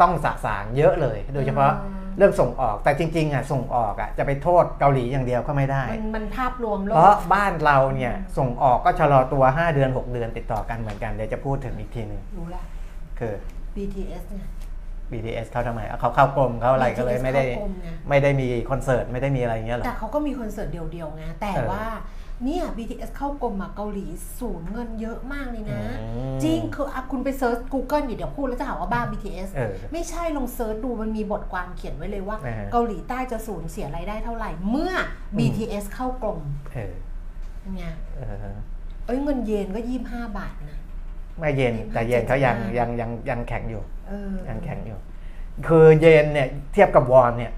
[0.00, 12.62] ต้องสะสางเยอะเลย โดยเฉพาะเออเรื่องส่งออกแต่จริงๆอะส่งออกอะจะไปโทษเกาหลีอย่างเดียวก็ไม่ได้ มันมันภาพรวมโลเพราะกบ้านเราเนี่ยส่งออกก็ชะลอตัว 5 เดือน 6 เดือนติดต่อกันเหมือนกันเดี๋ยวจะพูดถึงอีกทีหนึงรู้ละ
[13.18, 13.34] คือ
[13.76, 14.46] BTS เนี่ย
[15.12, 21.86] BTS เขาทำไมอะเขาเข้ากรมเขาอะไรก็เลย BTS ไม่ได้เข้ากรมไงไม่ได้มีคอนเสิร์ตไม่ได้มีอะไรอย่างเงี้ยหรอแต่เขาก็มีคอนเสิร์ตเดียวๆไงแต่เออว่า
[22.44, 24.06] เนี่ย BTS เข้ากรมอะเกาหลี
[24.38, 34.92] สูญเงินเยอะมากเลยนะอืมจริงคืออะคุณไปเซิร์ช Google ดิเดี๋ยวพูดแล้วจะหาว่าบ้า BTS เออไม่ใช่ลอง search ดูมันมีบทความเขียนไว้เลยว่าอ่าฮะเกาหลีใต้จะสูญเสียรายได้เท่าไหร่ เมื่อ
[35.38, 36.40] BTS เข้ากรม
[36.72, 36.94] เออ
[37.74, 37.82] ไง
[38.16, 38.56] เออ
[39.06, 40.78] เอ้ยเงินเยนก็ยี่ห้าบาทนะ
[41.40, 44.98] ไม่เย็นแต่เย็นเขายัง75ยังยังยังแข็งอยู่เออยังแข็งอยู่
[45.66, 47.52] คือเยนเนี่ยเทียบกับวอนเนี่ย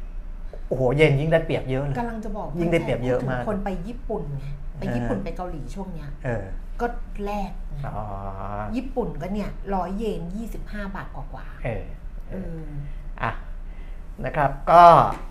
[0.69, 4.45] โอ้โหเยนยิ่งได้เปรียบเยอะเลยกำลังจะบอกยิ่งได้เปรียบเยอะมากพูดถึงคนไปญี่ปุ่นไง
[4.79, 6.45] ไปญี่ปุ่นไปเกาหลีช่วงเนี้ยเออ
[6.81, 6.87] ก็
[7.25, 8.05] แลกไงอ๋อ
[8.77, 12.65] ญี่ปุ่นก็เนี่ยร้อยเยนยี่สิบห้าบาทกว่าเออๆเออ
[13.23, 13.33] อะ
[14.25, 14.83] นะครับก็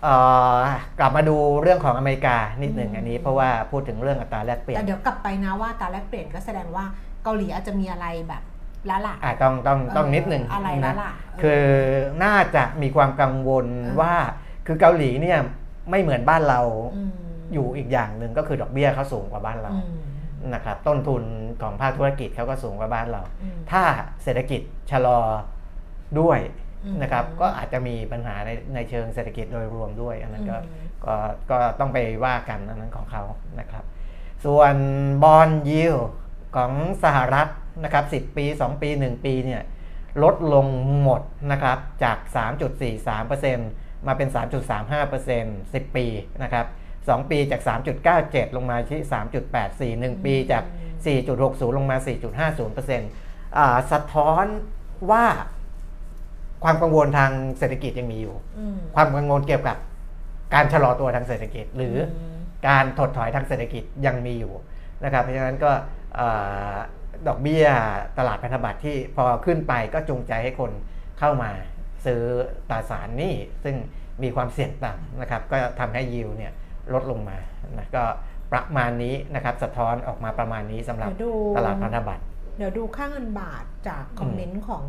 [0.02, 0.14] เอ่
[0.56, 0.58] อ
[0.98, 6.84] กลับมาดูเรื่องของอเมริกานิดหนึ่งอืมอันนี้เพราะว่าพูดถึงเรื่องอัตราแลกเปลี่ยแต่นเดี๋ยวกลับไปนะว่าตาแลกเปลี่ยนก็แสดงว่า
[7.24, 8.42] เกาหลีอาจจะมีอะไรแบบ
[8.90, 11.64] ละละอะต้องต้องต้องเออนิดหนึ่งอะไรนะละล่ะเออคือ
[12.24, 14.14] น่าจะมีความกังวลเออว่า
[14.66, 15.38] คือเกาหลีเนี่ย
[15.90, 16.60] ไม่เหมือนบ้านเรา
[16.96, 17.12] อืม
[17.52, 19.80] อยู่อีกอย่างหนึ่งก็คือดอกเบี้ยเขาสูงกว่าบ้านเราอื
[20.48, 21.22] มนะครับต้นทุน
[21.62, 23.82] ของภาคธุรกิจเขาก็สูงกว่าบ้านเราอืมถ้า
[24.22, 25.20] เศรษฐกิจชะลอ
[26.20, 26.38] ด้วย
[26.84, 31.14] อืมนะครับก็อาจจะมีปัญหาในในเชิงเศรษฐกิจโดยรวมด้วย อันนั้นก็อืมก็
[31.50, 33.22] ก็ต้องไปว่ากันอันนั้นของเขา
[33.60, 33.84] นะครับ
[34.44, 34.74] ส่วน
[35.22, 35.96] บอลยิว
[36.56, 36.72] ของ
[37.04, 37.48] สหรัฐ
[37.84, 39.62] นะครับ10 ปี 2 ปี 1 ปีเนี่ย
[40.22, 40.66] ลดลง
[41.02, 42.18] หมดนะครับจาก
[43.26, 46.06] 3.43%มาเป็น 3.35% 10 ปี
[46.42, 46.66] นะครับ
[46.98, 47.62] 2ปีจาก
[48.08, 49.00] 3.97 ลงมาที่
[49.98, 50.64] 3.84 1 ปีจาก
[51.20, 51.96] 4.60 ลงมา
[52.56, 54.46] 4.50%อ่าสะท้อน
[55.10, 55.24] ว่า
[56.64, 59.76] ความกังวลทางเศรษฐกิจยังมีอยู่อืมความกังวลเกี่ยวกับ
[60.54, 62.36] การชะลอตัวทางเศรษฐกิจ หรืออม
[62.68, 64.52] การถดถอยทางเศรษฐกิจยังมีอยู่
[65.04, 66.01] นะครับ เพราะฉะนั้นก็เอ่อ
[67.28, 67.66] ดอกเบี้ย
[68.18, 70.70] ตลาดพันธบัตรที่พอขึ้นไปก็จูงใจให้คน
[71.18, 71.50] เข้ามา
[72.06, 72.22] ซื้อ
[72.70, 73.76] ตราสารหนี้ซึ่ง
[74.22, 76.52] มีความเสี่ยงต่ำนะครับ ก็ทำให้ยิวเนี่ย
[76.92, 77.38] ลดลงมา
[77.78, 78.04] นะก็
[78.52, 82.24] ประมาณนี้นะครับ สะท้อนออกมาประมาณนี้สำหรับเดี๋ยวดูตลาดพันธบัตร
[82.58, 84.84] เดี๋ยวดูค่าเงินบาทจากคอมเมนต์ของ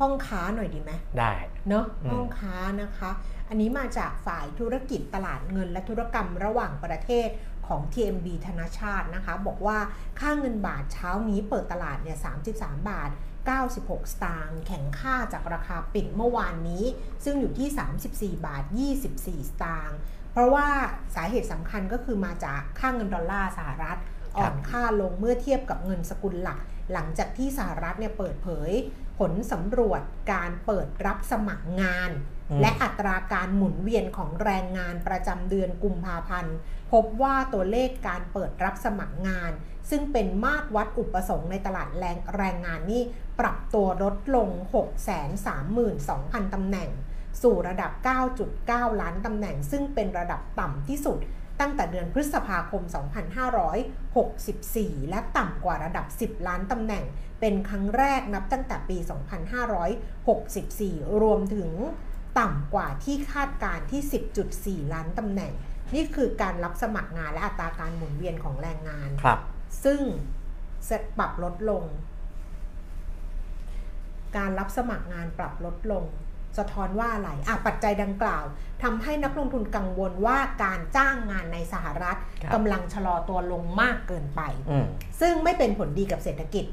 [0.00, 1.34] ห้องค้าหน่อยดีไหมได้
[1.68, 3.10] เนาะอืมห้องค้านะคะ
[3.48, 7.28] อันนี้มาจากฝ่ายธุรกิจตลาดเงินและธุรกรรมระหว่างประเทศ
[7.72, 9.78] ของ TMB ธนาชาตินะคะ บอกว่า
[10.20, 12.18] ค่าเงินบาทเช้านี้เปิดตลาดเนี่ย
[12.52, 13.10] 33 บาท
[13.60, 16.84] 96 สตางค์แข็งค่าจากราคาปิดเมื่อวานนี้
[17.24, 17.68] ซึ่งอยู่ที่
[18.38, 18.64] 34 บาท
[19.06, 19.98] 24 สตางค์
[20.32, 20.68] เพราะว่า
[21.14, 23.98] สาเหตุสำคัญก็คือมาจากค่าเงินดอลลาร์สหรัฐ
[24.36, 26.58] อ่อนค่าลงเมื่อเทียบกับเงินสกุลหลัก
[26.92, 28.70] หลังจากที่สหรัฐเนี่ยเปิดเผย
[29.18, 36.56] ผลสำรวจการเปิดรับสมัครงานอืม และอัตราการหมุนเวียนของแรงงานประจำเดือนกุมภาพันธ์
[36.92, 39.52] พบว่าตัวเลขการเปิดรับสมัครงาน
[39.90, 43.02] ซึ่งเป็นมาตรวัดอุปสงค์ในตลาดแรงแรงงานนี่
[43.40, 44.48] ปรับตัวลดลง
[45.50, 46.90] 632,000ตำแหน่ง
[47.42, 47.92] สู่ระดับ
[48.46, 51.18] 9.9 ล้านตำแหน่ง ซึ่งเป็นระดับต่ำที่สุด
[51.60, 52.82] ตั้งแต่เดือนพฤษภาคม
[54.16, 57.04] 2564 และต่ำกว่าระดับ 10 ล้านตำแหน่ง
[57.40, 58.96] เป็นครั้งแรกนับตั้งแต่ปี
[60.34, 61.70] 2564 รวมถึง
[62.38, 65.52] ต่ำกว่าที่คาดการณ์ที่ 10.4 ล้านตำแหน่ง
[65.94, 69.38] นี่คือการรับสมัครงานและอัตราการหมุนเวียนของแรงงานครับ
[69.84, 70.00] ซึ่ง
[70.86, 71.84] เสร็จปรับลดลง
[74.36, 76.04] การรับสมัครงานปรับลดลง
[76.58, 78.44] สะท้อนว่าอะไรอะปัจจัยดังกล่าว
[78.82, 84.40] ทำให้นักลงทุนกังวลว่าการจ้างงานในสหรัฐครับกำลังชะลอตัวลงมากเกินไป
[84.70, 84.86] อืม
[85.20, 86.64] ซึ่งไม่เป็นผลดีกับเศรษฐกิจ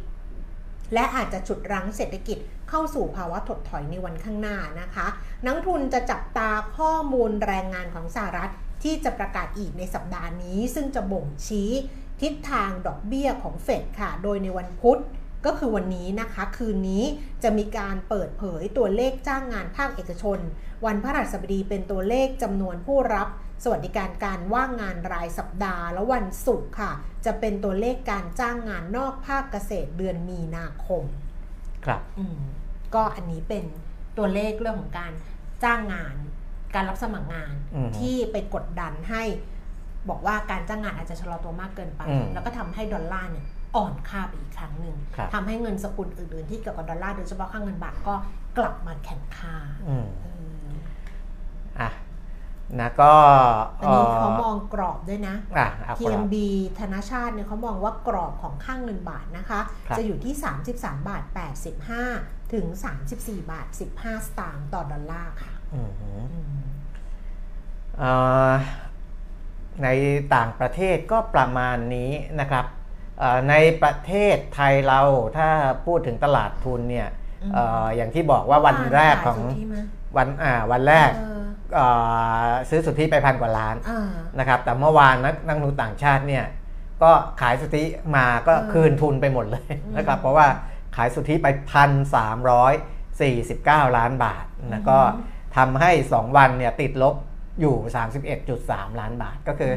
[0.93, 2.37] และอาจจะฉุดรั้งเศรษฐกิจ
[2.69, 5.07] เข้าสู่ภาวะถดถอยในวันข้างหน้านะคะ
[5.45, 8.51] นักทุนจะจับตาข้อมูลแรงงานของสหรัฐ
[8.83, 11.71] ที่จะประกาศอีกในสัปดาห์นี้ ซึ่งจะบ่งชี้
[12.21, 14.99] ทิศทางดอกเบี้ยของเฟดค่ะ โดยในวันพุธ
[15.45, 17.03] ก็คือวันนี้นะคะ คืนนี้
[17.43, 20.39] จะมีการเปิดเผยตัวเลขจ้างงานภาคเอกชน
[20.85, 23.27] วันพฤหัสบดีเป็นตัวเลขจำนวนผู้รับ
[23.63, 26.91] สวัสดิการการว่างงานรายสัปดาห์และวันศุกร์ค่ะ
[27.25, 31.03] จะเป็นตัวเลขการจ้างงานนอกภาคเกษตรเดือนมีนาคม
[31.85, 32.39] ครับอืม
[32.95, 33.65] ก็อันนี้เป็น
[34.17, 35.11] ตัวเลขเรื่องของการ
[35.63, 36.15] จ้างงาน
[36.75, 39.23] การรับสมัครงานอืมที่ไปกดดันให้
[40.09, 43.45] บอกว่าการจ้างงานอาจจะชะลอตัวมากเกินไปอืมแล้วก็ทำให้ดอลลาร์เนี่ย
[43.75, 48.15] อ่อนค่าไปอีกครั้งหนึ่งครับทำให้เงินสกุลอื่นๆที่เกี่ยวกับดอลลาร์โดยเฉพาะค่าเงินบาทก็
[48.57, 49.55] กลับมาแข็งค่า
[49.87, 50.27] อืมเอ
[50.63, 50.67] อ
[51.79, 51.89] อะ
[52.79, 53.13] นะก็
[53.79, 56.35] อันนี้อ่อเขามองกรอบด้วยนะอะเอากรอบ TMB
[56.79, 60.33] ธนาชาติเนี่ยเขามองว่ากรอบของค่างเงินบาทนะคะครับจะอยู่ที่
[60.71, 61.23] 33 บาท
[61.87, 62.65] 85 ถึง
[63.09, 66.59] 34 บาท 15 สตางค์ต่อดอลลาร์ค่ะอืมฮึอืม
[67.99, 68.11] เอ่
[68.49, 68.51] อ
[69.83, 69.87] ใน
[70.35, 72.65] ต่างประเทศก็ประมาณนี้นะครับ
[73.19, 75.01] เอ่อในประเทศไทยเรา
[75.37, 75.49] ถ้า
[75.85, 77.09] พูดถึงตลาดทุนเนี่ย
[77.43, 79.39] อืมเอ่ออย่างที่บอกว่าวันแรกของ
[80.15, 81.41] ขายสุทธิไหมวันอ่าวันแรกเออ
[81.75, 81.85] เอ่
[82.45, 86.45] อซื้อสุทธิไปพันกว่าล้านอ่านะครับแต่เมื่อวานนักนักลงทุนต่างชาติเนี่ย
[87.03, 87.83] ก็ขายสุทธิ
[88.15, 90.47] มาก็อืมคืนทุนไปหมดเลยอืมนะครับเพราะว่า
[90.95, 92.73] ขายสุทธิไปพันสามร้อย
[93.21, 94.99] สี่สิบเก้าล้านบาทนะก็
[95.57, 97.15] ทำให้2วันเนี่ยติดลบ
[97.61, 97.75] อยู่
[98.37, 99.73] 31.3 ล้านบาทก็คือ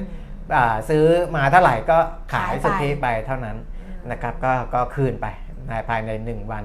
[0.54, 1.04] ออาซื้อ
[1.36, 1.98] มาเท่าไหร่ก็
[2.34, 3.56] ขายขายไปสุทธิไปเท่านั้น
[4.10, 5.26] นะครับก็ก็คืนไป
[5.68, 6.64] ในภายใน 1 วัน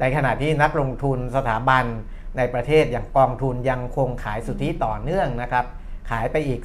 [0.00, 1.84] ในขณะที่นักลงทุนสถาบัน
[2.36, 5.64] ในประเทศอย่างกองทุนยังคงขายสุทธิต่อเนื่องนะครับ
[6.10, 6.60] ขายไปอีก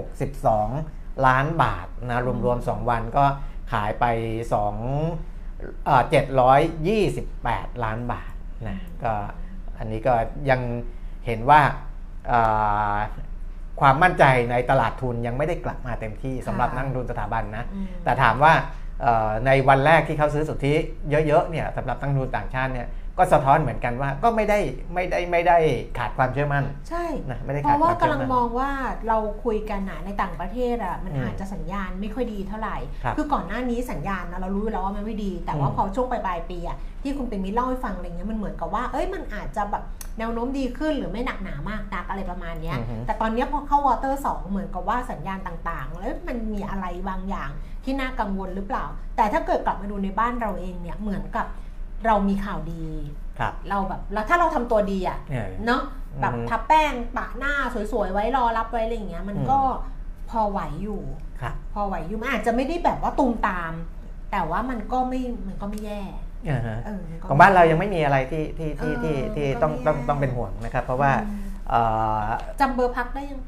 [0.00, 3.24] 462 ล้านบาทนะรวมๆ 2 วันก็
[3.72, 4.04] ขายไป
[4.98, 6.02] 2เอ่อ
[6.92, 8.32] 728 ล้านบาท
[8.68, 9.12] นะก็
[9.78, 10.14] อันนี้ก็
[10.50, 10.60] ยัง
[11.26, 11.60] เห็นว่า
[12.28, 12.40] เอ่
[12.94, 12.96] อ
[13.80, 18.52] ความมั่นใจในตลาดทุนยังไม่ได้กลับมาเต็มที่สำหรับนักลงทุนสถาบันนะอืมแต่ถามว่า
[19.02, 20.74] เอ่อในวันแรกที่เขาซื้อสุทธิ
[21.10, 22.88] เยอะๆเนี่ยสำหรับนักลงทุนต่างชาติเนี่ย
[23.18, 24.58] ก็สะท้อนเหมือนกันว่าก็ไม่ได้
[24.94, 25.58] ไม่ได้ไม่ได้
[25.98, 28.70] ขาดความเชื่อมั่น ใช่นะไม่ได้เพขาดราะคว่าวามเชื่กำอลังมั่นมองว่า
[29.08, 39.84] เราคุยกันนะในต่างประเทศอะมันอืมอาจจะสัญญาณไม่ค่อยดีเท่าไหร่ครับคือก่อนหน้านี้สัญญาณนะเรารู้อยู่แล้วว่ามันไม่ดี แต่ว่าอืมพอช่วงปลายๆปีอะที่คุณเปียมิตรเล่าให้ฟังอะไรเงี้ยมันเหมือนกับว่า เอ้ยมันอาจจะแบบ
[40.18, 47.50] แนวโน้มดีขึ้นหรือไม่หนักหนามากนักอะไรประมาณเนี้ยอือฮึแต่ตอนเนี้ยพอเข้า quarter สองเหมือนกับว่าสัญญาณต่างๆ แล้วมันมีอะไรบางอย่าง
[47.84, 48.84] ที่น่ากังวลหรือเปล่า
[49.16, 51.46] แต่ถ้าเกิดกลับมาดูในบ้านเราเองเนี่ยเหมือนกับ
[52.06, 52.84] เรามีข่าวดี
[53.38, 55.82] ครับ เราแบบแล้วถ้าเราทำตัวดีอะเออเนาะ
[56.20, 57.54] แบบอือฮึทาแป้งผัดหน้า
[57.92, 59.60] สวยๆ ไว้รอรับไว้อะไรอย่างเงี้ย มันอืมก็
[60.30, 61.00] พอไหวอยู่
[61.40, 63.72] ครับพอไหวอยู่มันอาจจะไม่ได้แบบว่าตูมตาม
[64.32, 66.02] แต่ว่ามันก็ไม่มันก็ไม่แย่
[66.48, 71.80] อ่าฮะเออมันก็ของบ้านเรายังไม่มีอะไรที่ที่ที่ที่เออที่ก็ต้องไม่ต้องแย่ต้องเป็นห่วงนะครับ เพราะว่าอืมเอ่
[72.20, 72.24] อ
[72.60, 73.40] จำเบอร์พักได้ยัง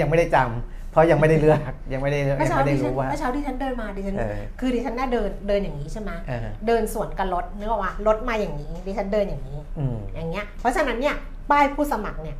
[0.00, 1.58] ยังไม่ได้จำ เพราะยังไม่ได้เลือก
[1.92, 11.14] ยังไม่ได้เมื่อยังเช้าไม่ได้ดิฉันรู้ว่าเมื่อเช้าที่ฉันเดินมาดิฉันเออคือดิฉันน่าเดินเดินอย่างนี้ใช่ไหมเออเดินสวนกับรถนึกออกว่ารถมาอย่างนี้ดิฉันเดินอย่างนี้อืมอย่างเงี้ยเพราะฉะนั้นเนี่ย
[11.50, 12.36] ป้ายผู้สมัครเนี่ย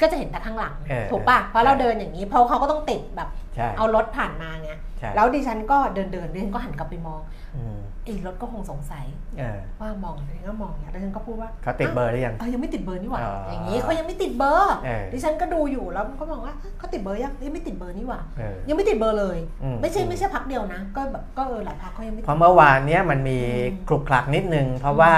[0.00, 7.20] ก็จะเห็นแต่ข้างหลังเออถูกป่ะ เพราะเราใช่เดินอย่างนี้เพราะเขาก็ต้องติดแบบใช่เอารถผ่านมาไงใช่แล้วดิฉันก็เดินเดินดิฉันก็หันกลับไปมอง
[7.56, 9.04] อืมไอ้รถก็คงสงสัย
[9.38, 25.12] เออว่ามองดิฉันก็มองเนี่ยดิฉันก็พูดว่าเขาติดเบอร์หรือยังเออยังไม่ติดเบอร์นี่หว่าอ๋อออย่างนี้เขายังไม่ติดเบอร์เออดิฉันก็ดูอยู่แล้วก็มองว่าเอ้ยเขาติดเบอร์ยังยังไม่ติดเบอร์นี่หว่าเออยังไม่ติดเบอร์เลยอืมไม่ใช่ไม่ใช่พักเดียวนะ ก็แบบก็เออหลายพักเขายังไม่ติเพดราะเมื่อวานเนี้ยมันมีอืมคลุกคลักนิดนึง เพราะว่า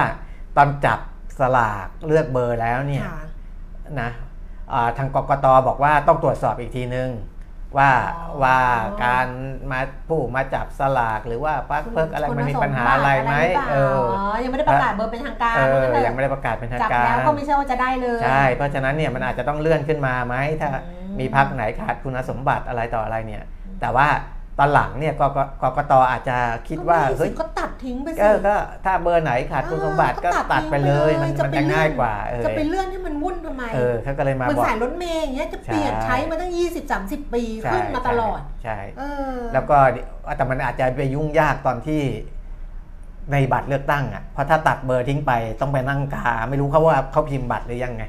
[0.57, 0.99] ตอนจับ
[1.39, 3.21] สลากเลือกเบอร์แล้วเนี่ยค่ะ
[4.01, 4.26] นะอ่า
[4.99, 7.11] ทางกกตบอกว่าต้องตรวจสอบอีกทีนึง
[7.79, 8.59] ว่าอ๋อว่า
[9.05, 9.27] การ
[9.71, 23.43] มาผู้มาจับสลากหรือว่าพักเพิกอะไรมันมีปัญหาอะไรไหมคุณสบัติเอออ๋อยังไม่ได้ประกาศเบอร์เป็นทางการเออว่างั้นเถอะยังไม่ได้ประกาศเป็นทางจับการแล้วก็ไม่ใช่ว่าจะได้เลยใช่เพราะฉะนั้นเนี่ยมันอาจจะต้องเลื่อนขึ้นมาไหมถ้าอืมมีพักไหนขาดคุณสมบัติอะไรต่ออะไรเนี่ย
[23.81, 24.09] แต่ว่า
[24.59, 26.37] ตอนหลังเนี่ยกกกกตอาจจะ
[26.69, 39.03] คิดว่าก็ไม่เฮ้ยสิก็ตัดทิ้งไปสิเออก็ถ้าเบอร์ไหนขาดคุณสมบัติก็ตัดไปเลยมันจะมันไปจะเลื่อนง่ายกว่าเออจะไปเลื่อนให้มันวุ่นทำไมเออเขาก็เลยมาเหมือนบอกสายรถเมย์อย่างเงี้ยจะเปลี่ยนใช่ใช้มาตั้ง 20 30 ปีใช่ขึ้นมาตลอดใช่เอ
[39.35, 39.77] อแล้วก็
[40.37, 42.03] แต่มันอาจจะไปยุ่งยากตอนที่
[43.33, 48.05] ในบัตรเลือกตั้งอะเพราะถ้าตัดเบอร์ทิ้งไปต้องไปนั่งกา ไม่รู้เขาว่าเขาพิมพ์บัตรหรือยังไง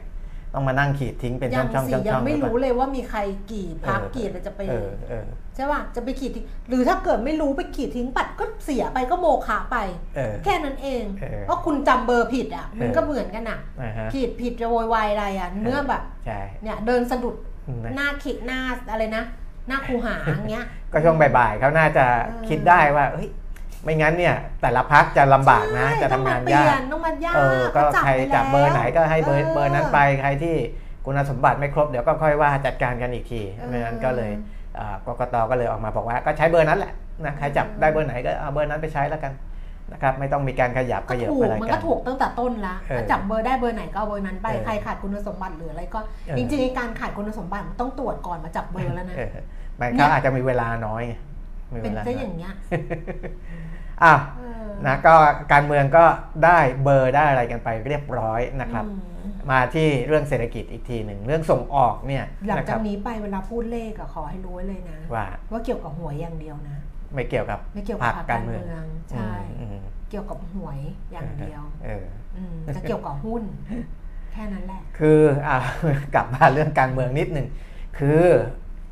[0.58, 3.20] ต้องมานั่งขีดทิ้งเป็นช่ยัองๆช่องๆสิยังไม่หอเปล่ารู้เลยว่ามีใคร
[3.52, 9.78] กี่พักเออกี่อะไรจะไปเออเออใช่ป่ะจะไปขีดทิ้งหรือถ้าเกิดไม่รู้ไปขีดทิ้งปัดก็เสียไปก็โมฆะไป
[10.16, 17.36] เออแค่นั้นเองเออเพราะคุณจำเบอร์ผิดอะมันเออก็เหมือนกันอะนะฮะขีดผิดจะโวยวายอะไรอะเมื่อแบบใช่เนี่ยเดินสะดุด
[17.86, 18.60] นะหน้าขีดหน้า
[18.92, 19.24] อะไรนะ
[19.68, 23.30] หน้าคูหาอย่างเงี้ยก็ช่วงบ่ายๆเขาน่าจะเออคิดได้ว่าเฮ้ย
[23.84, 30.56] ไม่งั้นเนี่ยแต่ละพักจะลำบากนะใช่จะทำงานต้องมเปลี่ยายกนต้องมายากเออก็ขาใครไปจับเบอร์ไหนก็ให้เบอร์แล้วเบอร์นั้นไปใครที่
[31.06, 34.32] คุณสมบัติไม่ครบเดี๋ยวก็ค่อยว่าจัดการกันอีกทีเออเพราะฉะนั้นก็เลย
[34.80, 36.94] อ่ากกตก็เลยออกมาบอกว่าก็ใช้เบอร์นั้นแหละ
[37.26, 39.34] นะใครจับได้เบอร์ไหนก็เอาเบอร์นั้นไปใช้แล้วกัน
[39.92, 49.30] นะครับไม่ต้องมีการขยับขก็ยับถูกอะไรมันกัก็นถูกตั้งแต่ต้นละเออจับเบอร์ได้เบอร์ไหนก็เอาเบอร์นั้นไปเออใครขาดคุณสมบัติหรืออะไรก็เออจริงๆไอ้การขาดคุณสมบัติมันต้องตรวจก่อนมาจับเบอร์แล้วนะเออ
[49.80, 51.14] มันเนี่เขายอาจจะมีเวลาน้อยไง
[51.74, 52.54] มีเป็เวนลาซะน้ออยย่างเงี้ย
[54.04, 55.16] อ้าวเออนะก็
[55.52, 56.06] การเมืองก็
[56.46, 59.18] ได้เบอร์ได้อะไรกันไปเรียบร้อยนะครับอืม
[59.52, 66.78] มาที่เรื่องเศรษฐกิจอีกทีหนึ่งเรื่องส่งออกเนี่ยหลังนะคจารักบนี้ไปเวลาพูดเลขอะขอให้รู้ไว้เลยนะว่าว่าเกี่ยวกับหวยอย่างเดียวนะ
[67.14, 69.78] ไม่เกี่ยวกับไม่เกี่ยวกับพรรคพรรคกาการรเมืเมืององใช่อืม
[70.10, 70.80] เกี่ยวกับหวย
[71.12, 72.06] อย่างเดียวเออ
[72.38, 73.44] อืมจะเกี่ยวกับหุ้น
[74.32, 75.58] แค่นั้นแหละ คืออะ
[76.16, 77.48] กลับมาเรื่องการเมืองนิดหนึ่ง
[78.00, 78.24] คือ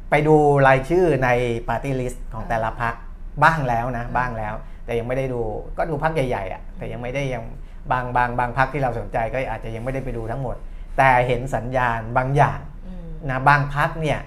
[0.10, 0.36] ไปดู
[0.68, 1.30] รายชื่อใน
[1.70, 2.96] ปาร์ตี้ลิสต์ของแต่ละพรรค
[3.44, 4.54] บ้างแล้วนะบ้างแล้ว
[4.86, 5.42] แต่ยังไม่ได้ดู
[5.78, 7.44] ก็ดูพรรคใหญ่ๆอะแต่ยังไม่ได้ยัง
[7.92, 10.56] บางบางบางพรรคที่เราสนใจก็อาจจะยังไม่ได้ไปดูทั้งหมด
[10.98, 14.20] แต่เห็นสัญญาณบางอย่างอืมนะบางพักเนี่ย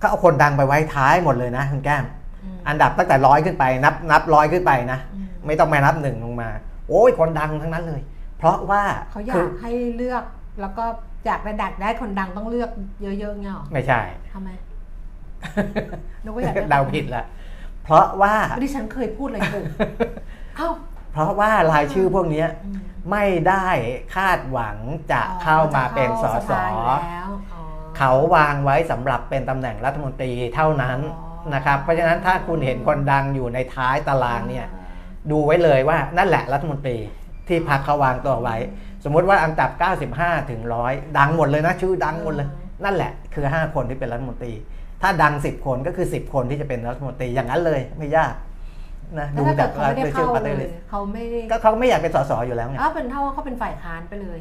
[0.00, 2.04] ก็เอาคนดังไปไว้ท้ายหมดเลยนะคุณแก้ม
[2.42, 6.48] อืมอันดับตั้งแต่ร้อยขึ้นไป นับนับร้อยขึ้นไปนะอืมไม่ต้องมานับหนึ่งลงมา
[6.88, 8.00] โอ้ยคนดังทั้งนั้นเลย
[8.38, 10.24] เพราะว่าเขาอยาคืกให้เลือก
[10.60, 10.84] แล้วก็
[11.26, 12.70] อยากระดักได้คนดังต้องเลือก
[13.02, 14.00] เยอะๆเงี้ยหรอไม่ใช่
[14.32, 14.48] ทำไม
[16.24, 17.24] นึกว่าอยากได้เดาผิดละ
[17.84, 19.64] เพราะว่าดิฉันเคยพูดอะไรถูก
[20.56, 20.70] เอ้า
[21.12, 22.78] เพราะว่ารายชื่อพวกเนี้ยอืม
[23.10, 23.68] ไม่ได้
[24.14, 24.76] คาดหวัง
[25.12, 27.62] จะเข้ามาเป็นสจะสเข้าภาอยู่แล้วอ๋อ
[27.98, 34.66] เขาวางไว้สำหรับเป็นตำแหน่งรัฐมนตรีเท่านั้นอ๋อนะครับ เพราะฉะนั้นถ้าคุณเห็นคนดังอยู่ในท้ายตารางเนี่ย
[35.30, 36.96] ดูไว้เลยว่านั่นแหละรัฐมนตรี
[37.48, 38.56] ที่พักเขาวางตัวไว้
[39.04, 39.70] สมมุติว่าอันดับ
[40.10, 42.48] 95 ถึง 100 ดังหมดเลยนะชื่อดังหมดเลย
[42.84, 44.52] นั่นแหละคือ 5 คนที่เป็นรัฐมนตรี
[45.02, 48.34] ถ้าดัง 10 คนก็คือ 10 คนที่จะเป็นรัฐมนตรีอย่างนั้นเลยไม่ยาก
[49.20, 54.40] นะแล้วดูถ้าจาเกิกดเขาไม่ได้รายชื่เข้าอปาร์เลตี้ยลิสเขาไม่ได้ก็เขาไม่อยากเป็นสสอยู่แล้วไงอ้าวเป็นเท่าว่าเขาเป็นฝ่ายค้านไปเลย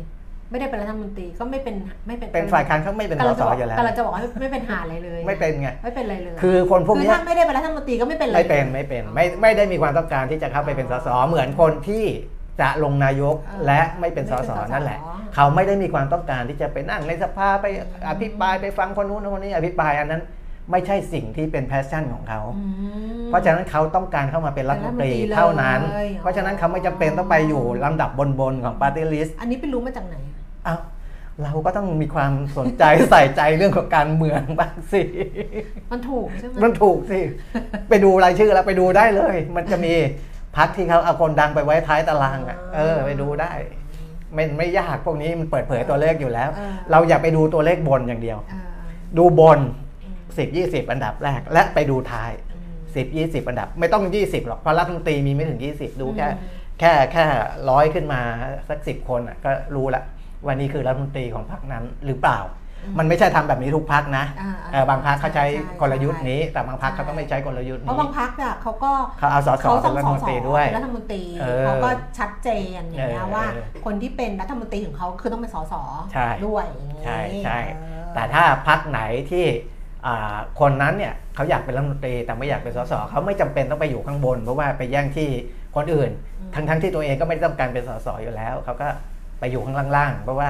[0.52, 1.76] ไม่ได้เป็นรัฐมนตรีก็ไม่เป็น
[2.08, 12.06] ไม่เป็นเป็นฝ่ายค้านเขาไม่เป็นสกำลังสจะบอกอยู่แล้วกำลังจะบอกว่าไม่เป็นหาอะไรเลย ไม่เป็นไงไม่เป็นอะไรเลย คือคนพวกคือเนี้ยถ้าไม่ได้เป็นรัฐมนตรีก็ไม่เป็นอะไรไม่เป็นลยไม่เป็นไม่ไม่ได้มีความต้องการที่จะเข้าไปเป็นสสเหมือนคนที่
[12.62, 15.00] จะลงนายกเออและไม่เป็นสไม่เป็นสสสนั่นแหละ
[15.36, 17.66] เขาไม่ได้มีความต้องการที่จะไปนั่งในสภาไป
[18.10, 20.22] อภิปรายไปฟังคนนู้นคนนี้อภิปรายอันนั้น
[20.72, 22.64] ไม่ใช่สิ่งที่เป็น passion ของเขาอื
[23.20, 30.16] มเพราะฉะนั้นเขาต้องการเข้ามาเป็นรัฐมนตรีเป็นรัฐมนตรีเลยเท่านั้นอ๋อเพราะฉะนั้นเขาไม่จำเป็นต้องไปอยู่ลำดับบนๆของปาร์ตี้ลิสต์อันนี้ไปรู้มาจากไหน
[30.68, 30.80] อ้าว
[31.44, 35.02] เราก็ต้องมีความสนใจใส่ใจเรื่องของการเมืองบ้างสิ
[35.92, 37.20] มันถูกใช่ไหมมันถูกสิ
[37.90, 39.94] ไปดูรายชื่อแล้วไปดูได้เลย มันจะมี
[40.58, 43.52] พรรคที่เขาเอาคนดังไปไว้ท้ายตารางอะ เออ ไปดูได้
[44.34, 46.50] ไม่ไม่ยากพวกนี้มันเปิดเผยตัวเลขอยู่แล้ว
[46.92, 48.70] เราอย่าไปดูตัวเลขบนอย่างเดียวเออ
[49.18, 49.89] ดูบนอืม
[50.38, 57.26] 10 20 อันดับแรก และไปดูท้ายอืม10 20 อันดับ ไม่ต้อง 20 หรอกเพราะรัฐมนตรีมีไม่ถึง 20 ดูแค่อืมแค่แค่
[57.70, 58.22] ร้อยขึ้นมา
[58.70, 60.04] สักสิบคนอะก็รู้ละ
[60.46, 62.40] ว่านี่คือรัฐมนตรีของพรรคนั้นหรือเปล่า
[63.00, 71.90] มันไม่ใช่ทำแบบนี้ทุกพรรคนะอ่าเออบางพรรคเขาใช้ใช่กลยุทธ์นี้ แต่บางพรรคใช่เขาก็ไม่ใช้กลยุทธ์เพราะนี้บางพักเนี่ยเขาก็เขาเอาสสเขาเป็นรัฐมนตรีด้วยเป็นรัฐมนตรีเออเขาก็
[72.20, 73.46] ชัดเจนอย่างเงี้ยเออว่า
[73.86, 75.74] คนที่เป็นรัฐมนตรีของเขาคือต้องเป็นสส
[76.14, 79.79] ใช่ด้วยอย่างงี้ใช่ใช่เออแต่ถ้าพรรคไหนที่อ่า
[80.60, 85.30] คนนั้นเนี่ยเขาอยากเป็นรัฐมนตรีแต่ไม่อยากเป็นสสเขาไม่จำเป็นต้องไปอยู่ข้างบน เพราะว่าไปแย่งที่
[85.76, 86.12] คนอื่น
[86.56, 88.88] ทั้งทั้งที่ตัวเองก็ไม่ได้ต้องการเป็นสสอยู่แล้วเขาก็
[89.40, 90.50] ไปอยู่ข้างล่างๆเพราะว่า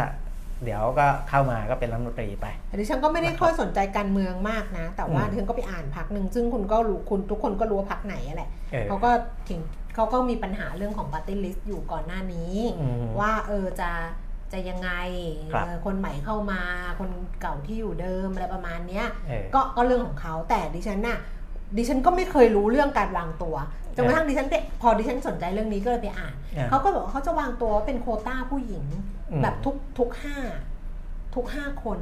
[0.63, 9.11] เดี๋ยวก็เข้ามาก็เป็นรัฐมนตรีไปแต่ดิฉันก็ไม่ได้ค่อยสนใจการเมืองมากนะ แต่ว่าอืมดิฉันก็ไปอ่านพักหนึ่งซึ่งคุณก็รู้คุณทุกคนก็รู้ว่าพักไหนอะแหละเออเขาก็
[9.49, 9.59] ถึง
[9.95, 13.89] เขาก็มีปัญหาเรื่องของปาร์ตี้ลิสต์อยู่ก่อนหน้านี้อืมว่าเออจะ
[14.53, 14.91] จะยังไง
[15.53, 16.61] ครับเออคนใหม่เข้ามา
[16.99, 17.09] คน
[17.41, 21.19] เก่าที่อยู่เดิมอะไรประมาณเนี้ยเออก็ก็เรื่องของเขาแต่ดิฉันน่ะ
[21.77, 23.55] ดิฉันก็ไม่เคยรู้เรื่องการวางตัว
[23.95, 28.85] จนกระทั่งดิฉันไปพอดิฉันสนใจเรื่องนี้ก็เลยไปอ่านอ่าเขาก็บอกว่าเขาจะวางตัวว่าเป็นโควต้าผู้หญิง
[29.31, 30.37] อืมแบบทุกทุกห้า
[31.35, 31.99] ทุกห้าคน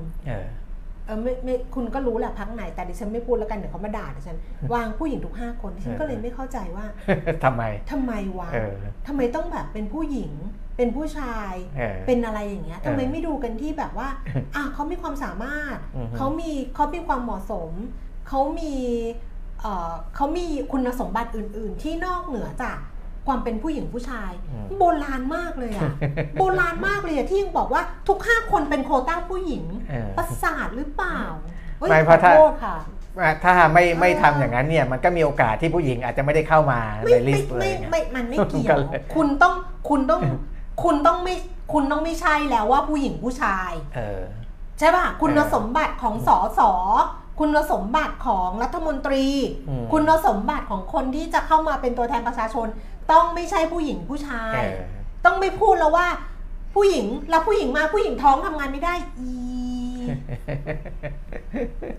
[1.08, 4.38] เออเออไม่ไม่คุณก็รู้แหละพรรคไหน แต่ดิฉันไม่พูดแล้วกันเดี๋ยวเขามาด่าดิฉัน
[4.74, 6.86] วางผู้หญิงทุกห้าคนดิฉันก็เลยไม่เข้าใจว่า
[7.43, 8.76] ทำไมทำไมวะเออ
[9.08, 10.32] ทำไมต้องแบบเป็นผู้หญิง
[10.78, 14.08] เป็นผู้ชายเออเป็นอะไรอย่างเงี้ยเออทำไมไม่ดูกันที่แบบว่า
[14.56, 17.72] อะเขามีความสามารถอือฮึเขามีเขามีความเหมาะสม
[18.28, 18.74] เขามี
[19.62, 22.78] เอ่อเขามีคุณสมบัติอื่น ๆ ที่นอกเหนือจาก
[23.27, 25.91] ความเป็นผู้หญิงผู้ชายอืมโบราณมากเลยอะ
[26.39, 31.19] โบราณมากเลยอะที่ยังบอกว่าทุกห้าคนเป็นโควต้าผู้หญิงเออประสาทหรือเปล่า
[31.79, 32.77] เอ้ยไม่ขเพอราะถ้าโทษค่ะ
[33.43, 39.53] ถ้าไม่ไม่เออทำอย่างนั้นเนี่ยมันก็มีโอกาสที่ผู้หญิงอาจจะไม่ได้เข้ามาไม่ในลิไม่สต์เลไม่ยไงไม่มันไม่เกี่ยก็วเลยคุณต้อง
[39.89, 40.21] คุณต้อง
[40.83, 41.35] คุณต้องไม่
[41.73, 44.21] คุณต้องไม่ใช่แล้วว่าผู้หญิงผู้ชายเออ
[44.79, 46.71] ใช่ป่ะคุณเออสมบัติของสอสอ
[47.39, 49.25] คุณสมบัติของรัฐมนตรี
[49.69, 52.67] อืมคุณสมบัติของคนที่จะเข้ามาเป็นตัวแทนประชาชน
[53.12, 54.78] ต้องไม่ใช่ผู้หญิงผู้ชายเออ
[55.26, 56.08] ต้องไม่พูดแล้วว่า
[56.74, 59.32] ผู้หญิงแล้วผู้หญิงมาผู้หญิงท้องทำงานไม่ได้อี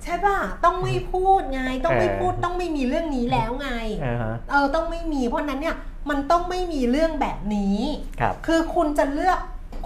[0.02, 3.70] ใช่ป่ะต้องไม่พูดไง ต้องไม่พูดต้องไม่มีเรื่องนี้แล้วไง
[4.04, 5.76] อ่าฮะเออต้องไม่มีเพราะฉะนั้นเนี่ย
[6.10, 7.78] มันต้องไม่มีเรื่องแบบนี้
[8.20, 9.38] ครับคือคุณจะเลือก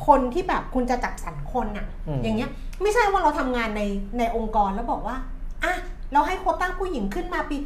[0.07, 2.51] คนที่แบบคุณจะจัดสรรคนอะอืมอย่างเงี้ย
[2.83, 3.83] ไม่ใช่ว่าเราทำงานใน
[4.19, 5.17] ในองค์กรแล้วบอกว่า
[5.65, 5.75] อะ
[6.13, 7.57] เราให้โควต้าผู้หญิงขึ้นมาปี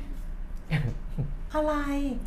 [1.57, 1.75] อะไร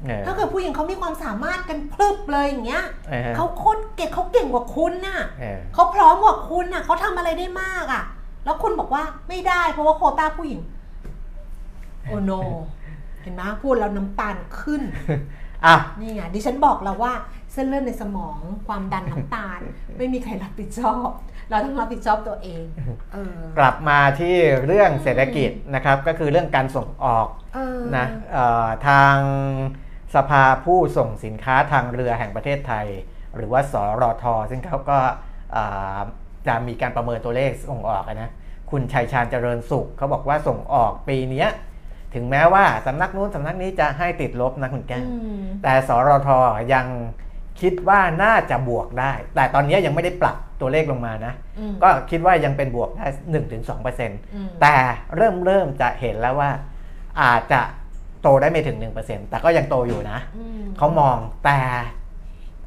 [0.06, 8.04] เออถ้าเกิดผู้หญิงเขามีความสามารถกันพรึบเลยอย่างเงี้ยอ่าฮะเขาโคตรเก่งเขาเก่งกว่าคุณน่ะเออเขาพร้อมกว่าคุณน่ะเขาทำอะไรได้มากอะ
[8.46, 10.62] แล้วคุณบอกว่าไม่ได้เพราะว่าโควต้าผู้หญิง
[12.08, 12.32] โอโน
[13.22, 14.82] เห็นไหมพูดแล้วน้ำตาลขึ้น
[15.66, 17.14] อะนี่ไงดิฉันบอกแล้วว่า
[17.54, 19.60] เส้นเลือดในสมองความดันน้ำตาล
[19.98, 21.10] ไม่มีใครรับผิดชอบ
[21.50, 22.64] เราต้องรับผิดชอบตัวเอง
[23.14, 24.36] เออกลับมาที่
[24.66, 29.16] เรื่องเศรษฐกิจนะครับ ก็คือเรื่องการส่งออกเออนะเอ่อทาง
[30.16, 32.88] สภาผู้ส่งสินค้าทางเรือแห่งประเทศไทย
[33.36, 35.00] หรือว่าสรท ซึ่งเขาก็
[35.56, 36.00] อ่า
[36.48, 38.30] จะมีการประเมินตัวเลขส่งออกอะนะ
[38.72, 41.50] คุณชัยชาญเจริญสุขเขาบอกว่าส่งออกปีเนี้ย
[42.16, 46.30] ถึงแม้ว่าสำนักนู้นสำนักนี้จะให้ติดลบนะคุณแก้วอืมแต่สรท
[46.74, 46.88] ยัง
[47.62, 53.06] คิดว่าน่าจะบวกได้ แต่ตอนนี้ยังไม่ได้ปรับตัวเลขลงมานะอืมก็คิดว่ายังเป็นบวกได้
[53.68, 54.76] 1-2%อืมแต่
[55.16, 56.52] เริ่มเริ่มจะเห็นแล้วว่า
[57.22, 57.62] อาจจะ
[58.22, 61.60] โตได้ไม่ถึง 1%แต่ก็ยังโตอยู่นะอืมเขามองแต่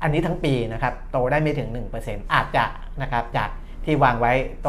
[0.02, 1.68] อันนี้ทั้งปีนะครับ โตได้ไม่ถึง
[2.02, 2.64] 1%อาจจะ
[3.02, 3.48] นะครับจาก
[3.84, 4.68] ที่วางไว้โต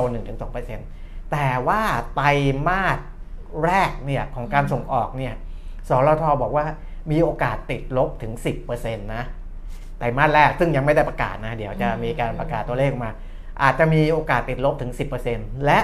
[0.66, 1.82] 1-2%แต่ว่า
[2.16, 2.28] ไตร
[2.68, 2.98] มาส
[3.64, 5.34] แรกเนี่ยของการส่งออกเนี่ย
[5.90, 6.66] สรทบอกว่า
[7.12, 8.34] มีโอกาสติดลบถึง
[8.68, 9.24] 10%นะ
[10.00, 13.10] ไตรมาสแรก ซึ่งยังไม่ได้ประกาศนะ เดี๋ยวจะมีการประกาศตัวเลขมา
[13.64, 14.92] อาจจะมีโอกาสติดลบถึง
[15.28, 15.80] 10%และ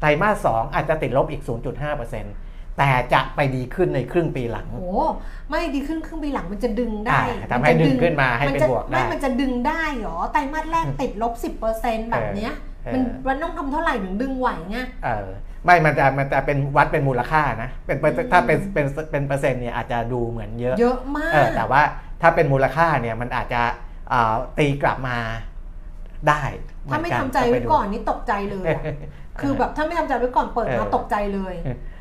[0.00, 1.42] ไตรมาส 2 อาจจะติดลบอีก
[1.88, 5.04] 0.5%แต่จะไปดีขึ้นในครึ่งปีหลัง โอ้
[5.50, 11.32] ไม่ดีขึ้นครึ่งปีหลังมันจะดึงได้อ่าทำให้มัจะดึงขึ้นมาให้เป็นจะบวกได้ไม่มันจะดึงได้เหรอไตรมาสแรกติดลบ
[11.72, 12.52] 10%แบบเนี้ย
[12.84, 15.28] เออมันมันต้องทำเท่าไหร่ถึงดึงไหวไงเออ
[15.64, 21.82] ไม่มันจะมันจะเป็นวัดเป็นมูลค่านะ เป็นเปอร์เซ็นต์ถ้าเป็นเป็นเป็นเปอร์เซ็นต์เนี่ยอาจจะดูเหมือนเยอะ เยอะมาเออกแต่ว่า
[22.22, 23.62] ถ้าเป็นมูลค่าเนี่ยมันอาจจะ
[24.12, 25.16] อ่าตีกลับมา
[26.28, 26.42] ได้
[26.90, 28.82] ถ้าไม่เหทำนนใจไว้งปดูก่อนนี่ตกใจเลยอะ
[29.40, 31.54] คือแบบถ้าไม่ทำใจไว้ก่อนเปิดมาเออตกใจเลย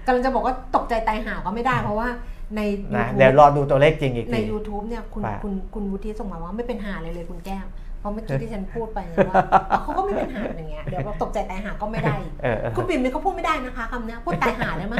[0.05, 2.09] กำลังจะบอกว่าตกใจตายห่าก็ไม่ได้เพราะว่า
[2.55, 2.61] ใน
[2.95, 7.67] นะ YouTube เดี๋ยวรอดูตัวเลขจริงอีกในที YouTube เนี่ยคุณว่าคุณคุณวุฒิส่งมาว่าไม่เป็นหาเลยเลยคุณแก้ม
[7.99, 9.35] เพราะเมื่อกี้ที่ฉันพูดไปไงว่า
[9.71, 14.95] อ๋อเขาก็ไม่เป็นหาอย่างเงี้ยเดี๋ยวเราตกใจตายหาก็ไม่ได้อีกเออเออคุณปิ่มนี่เขาพูดไม่ได้นะคะคำเนี้ยพูดตายหาได้ไหม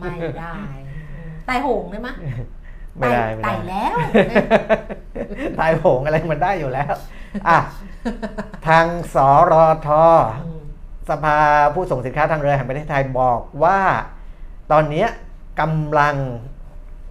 [0.00, 0.54] ไม่ได้
[1.48, 2.08] ตายโหงได้ไหม
[2.98, 3.96] ไม่ได้ไม่ตายได้แล้ว
[4.28, 4.44] เนี่ย
[5.60, 6.94] ตายโหงอะไรมันได้อยู่แล้ว
[7.48, 7.58] อะ
[8.68, 9.16] ทางส
[9.52, 9.54] ร
[9.86, 9.88] ท
[10.44, 10.62] อืม
[11.10, 11.38] สภา
[11.74, 13.78] ผู้ส่งสินค้าทางเรือแห่งประเทศไทยบอกว่า
[14.72, 15.08] ตอนเนี้ย
[15.60, 16.16] กำลัง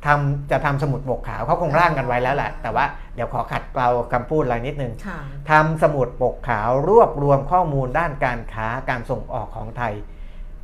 [0.05, 9.93] ทำจะทำสมุดบกขาวเขาคงร่างกันไว้แล้วแหละแต่ว่า เดี๋ยวขอขัดเกลาคำพูดอะไรนิดนึงค่ะทำสมุดปกขาวรวบรวมข้อมูลด้านการค้าการส่งออกของไทย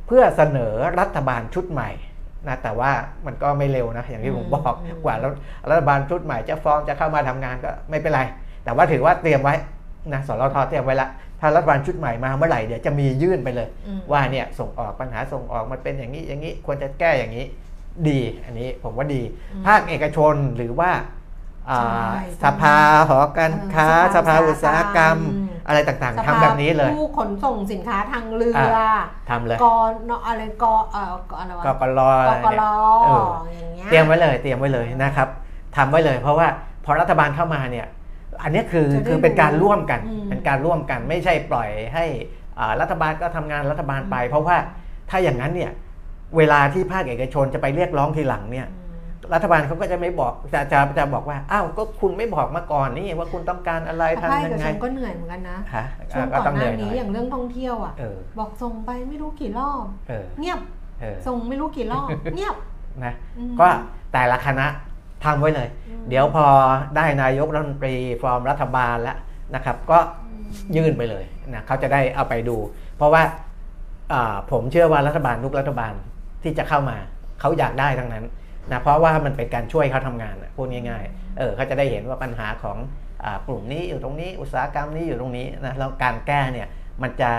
[0.06, 1.90] เพื่อเสนอรัฐบาลชุดใหม่
[2.48, 2.90] นะแต่ว่า
[3.26, 5.32] มันก็ไม่เร็วนะอย่างที่ผมบอกอืมกว่าแล้ว
[5.68, 8.20] รัฐบาลชุดใหม่จะฟอร์มจะเข้ามาทำงานก็ไม่เป็นไร
[8.64, 9.54] แต่ว่าถือว่าเตรียมไว้
[10.12, 11.08] นะสรทเตรียมไว้ละ
[11.40, 17.46] ถ้ารัฐบาลชุดใหม่มาเมื่อไหร่เดี๋ยวจะมียื่นไปเลยอืมว่าเนี่ยส่งออกปัญหาส่งออกมันเป็นอย่างนี้อย่างนี้ควรจะแก้อย่างนี้
[18.08, 19.22] ดีอันนี้ผมว่าดี
[19.52, 21.17] อืมภาคเอกชนหรือว่าอ่าใช่
[22.44, 22.76] สภา
[23.08, 28.76] หอการค้าเออสภาอุตสาหกรรมอืมอะไรต่างสๆภาทำแบบนี้เลยผู้ขนส่งสินค้าทางเรือ
[29.30, 29.66] ทำเลยก
[30.10, 32.64] นอะไรกเอ่อกอะไรวะกกรกอะไรกเนี่ยล
[33.04, 33.26] เออ
[33.58, 35.28] อย่างเงี้ยเตรียมไว้เลยเตรียมไว้เลยนะครับ
[35.76, 36.46] ทำไว้เลย เพราะว่า
[36.84, 37.86] พอรัฐบาลเข้ามาเนี่ย
[38.42, 42.04] อันนี้คือจะได้คือเป็นการร่วมกันอืมเป็นการร่วมกันไม่ใช่ปล่อยให้
[42.58, 44.56] อ่ารัฐบาลก็ทำงานรัฐบาลไปอืมเพราะว่า
[45.10, 45.72] ถ้าอย่างนั้นเนี่ย
[46.36, 48.77] เวลาที่ภาคเอกชนจะไปเรียกร้องทีหลังเนี่ยอืม
[49.34, 60.60] รัฐบาลเขาก็จะไม่บอกจะจะจะบอกว่าอ้าวก็คุณไม่บอกมาก่อนนี่ว่าคุณต้องการอะไรภาคทำเอยักงชไงนก็เหนื่อยเหมือนกันนะฮะช่วงก็ก่อนต้องหเหนื่น้าอยหน่นี้อยอย่างเรื่องท่องเที่ยวอะเออบอกส่งไปไม่รู้กี่รอบเออเงียบ
[61.00, 62.56] เออส่งไม่รู้กี่รอบเงียบ
[63.04, 63.66] นะอืมก็
[64.12, 64.66] แต่ละคณะ
[65.24, 66.46] ทำไว้เลยอืมเดี๋ยวพอ
[66.96, 69.16] ได้นายกรัฐมนตรีฟอร์มรัฐบาลแล้ว
[69.54, 69.98] นะครับ ก็
[70.76, 71.24] ยื่นไปเลย
[71.54, 72.56] นะเขาจะได้เอาไปดู
[72.96, 73.22] เพราะว่า
[74.12, 75.92] อ่าผมเชื่อว่ารัฐบาลทุกรัฐบาล
[76.42, 76.96] ที่จะเข้ามา
[77.40, 78.24] เขาอยากได้ทั้งนั้น
[78.72, 82.78] นะเพราะว่ามันเป็นการช่วยเขาทำงานพูดง่ายๆเออเขาจะได้เห็นว่าปัญหาของ
[83.24, 86.68] อกลุ่มนี้อยู่ตรงนี้อุตสาหกรรมนี้อยู่ตรงนี้นะแล้วการแก้เนี่ย
[87.02, 87.30] มันจะ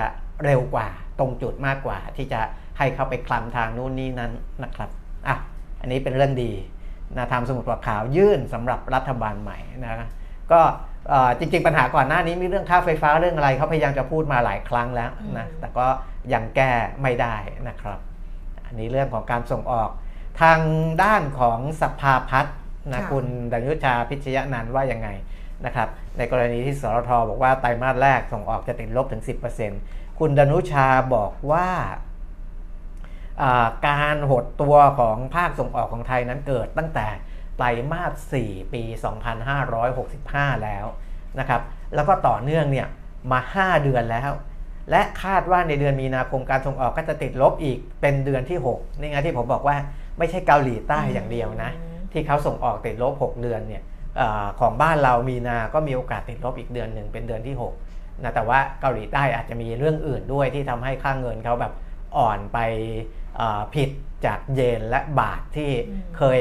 [0.44, 0.88] เร็วกว่า
[1.20, 2.42] ตรงจุดมากกว่า ที่จะ
[2.78, 4.32] ให้เขาไปคลำทางนู่นนี่นั้น
[4.64, 4.90] นะครับ
[5.28, 5.36] อะ
[5.82, 6.52] อันนี้เป็นเรื่องดี
[7.18, 10.08] นะทำสมุดปกขาวยื่นสำหรับรัฐบาลใหม่นะ
[10.52, 10.62] ก็
[11.40, 15.88] จริง ๆ ปัญหาก่อนหน้านี้มีเรื่องค่าไฟฟ้าเรื่องอะไรเขาพยายามจะพูดมาหลายครั้งแล้วนะแต่ก็
[16.34, 16.72] ยังแก้
[17.02, 17.36] ไม่ได้
[17.68, 18.00] นะครับ
[18.66, 19.90] อันนี้เรื่องของการส่งออก
[20.42, 20.60] ทาง
[21.04, 22.56] ด้านของสภาพัฒน์
[22.94, 25.10] นะค่ะคุณดนุชาพิชยะนันท์ว่ายังไง
[25.66, 29.24] นะครับในกรณีที่สรทบอกว่าไตรมาสแรกส่งออกจะติดลบถึง
[29.70, 31.68] 10%คุณดนุชาบอกว่า
[33.42, 37.08] อ่าการหดตัวของภาคส่งออกของไทยนั้นเกิดตั้งแต่
[37.58, 38.04] ไตรมา
[38.34, 38.84] ส 4 ปี
[39.54, 40.86] 2565 แล้ว
[41.40, 41.62] นะครับ
[41.96, 42.88] แล้วก็ต่อเนื่องเนี่ย
[43.32, 44.32] มา 5 เดือนแล้ว
[44.92, 49.78] และคาดว่าในเดือนมีนาคมการส่งออกก็จะติดลบอีกเป็นเดือนที่ 6 นี่ไงที่ผมบอกว่า
[50.20, 51.72] ไม่ใช่เกาหลีใต้อย่างเดียวนะ
[52.12, 53.84] ที่เขาส่งออกติดลบ 6 เดือนเนี่ย
[54.18, 57.56] เออของบ้านเรามีนา ก็มีโอกาสติดลบอีกเดือนหนึ่งเป็นเดือนที่
[57.90, 61.74] 6นะแต่ว่าเกาหลีใต้อาจจะมีเรื่องอื่นด้วยที่ทำให้ค่าเงินเขาแบบ
[62.18, 62.60] อ่อนไป
[63.36, 63.90] เอ่อผิด
[64.26, 66.40] จากเยนและบาทที่อืมเคย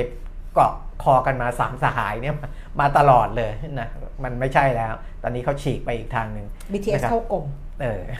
[0.54, 0.72] เกาะ
[1.02, 2.36] คอกันมาสามสหายเนี่ย
[2.80, 3.88] มาตลอดเลยนะ
[4.24, 7.44] มันไม่ใช่แล้ว ตอนนี้เขาฉีกไปอีกทางหนึ่ง BTS นะครับเข้ากลม
[7.82, 8.18] เออนะ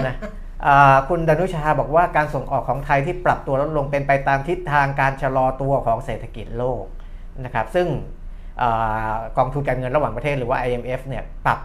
[0.00, 0.14] อ่า
[1.08, 6.84] คุณดนุชาบอกว่าการส่งออกของไทยที่ปรับตัวลดลงเป็นไปตามทิศทางการชะลอตัวของเศรษฐกิจโลก
[7.44, 7.86] นะครับซึ่ง
[8.62, 8.64] อ
[9.36, 11.58] กองทุนการเงินระหว่างประเทศหรือว่า IMF เนี่ยปรับ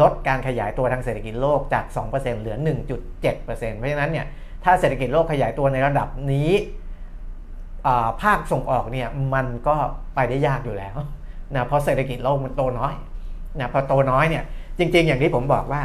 [0.00, 2.56] ลดการขยายตัวทางเศรษฐกิจโลกจาก 2%เหลือ
[2.98, 4.26] 1.7%เพราะฉะนั้นเนี่ย
[4.64, 6.50] ถ้าเศรษฐกิจโลกขยายตัวในระดับนี้
[8.22, 9.76] ภาคส่งออกเนี่ยมันก็
[10.14, 10.96] ไปได้ยากอยู่แล้ว
[11.54, 12.94] นะเพราะเศรษฐกิจโลกมันโตน้อย
[13.60, 14.44] นะพอโตน้อยเนี่ย
[14.78, 15.82] จริง ๆ อย่างที่ผมบอกว่า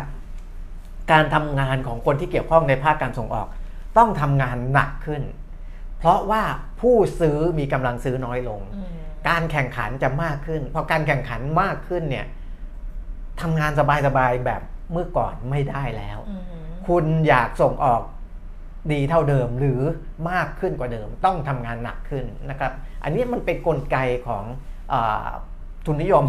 [1.11, 3.47] การทำงานของคนที่เกี่ยวข้องในภาคการส่งออก
[3.97, 5.23] ต้องทำงานหนักขึ้น
[5.97, 6.43] เพราะว่า
[6.81, 8.61] ผู้ซื้อมีกำลังซื้อน้อยลง
[9.29, 12.25] การแข่งขันจะมากขึ้นพอการแข่งขันมากขึ้นเนี่ย
[13.41, 13.81] ทำงานส
[14.17, 16.19] บายๆแบบเมื่อก่อนไม่ได้แล้ว
[16.87, 18.01] คุณอยากส่งออก
[18.91, 19.81] ดีเท่าเดิมหรือ
[20.31, 22.71] มากขึ้นกว่าเดิม ต้องทำงานหนักขึ้นนะครับ
[23.03, 23.97] อันนี้มันเป็นนกลไก
[24.27, 24.43] ของ
[24.93, 25.29] อา
[25.85, 26.25] ทุนนิยม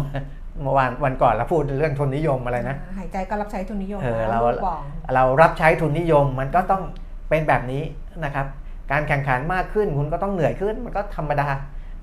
[0.63, 4.81] เมื่อวานวันก่อนเราพูดเรื่องทุนนิยมอะไรนะหายใจก็รับใช้ทุนนิยมเออนะเราลูกบอก
[5.15, 6.83] เรารับใช้ทุนนิยมมันก็ต้อง
[7.29, 7.83] เป็นแบบนี้
[8.25, 8.45] นะครับ
[8.91, 11.47] การแข่งขันมากขึ้นคุณก็ต้องเหนื่อยขึ้นมันก็ธรรมดา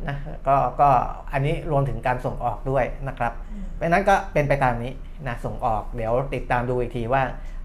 [0.08, 0.16] นะ
[0.48, 0.88] ก็ก็
[1.32, 3.32] อันนี้รวมถึงการส่งออกด้วยนะครับ
[3.74, 4.92] เพราะฉะนั้นก็เป็นไปตามนี้
[5.26, 7.22] นะส่งออกเดี๋ยวติดตามดูอีกทีว่า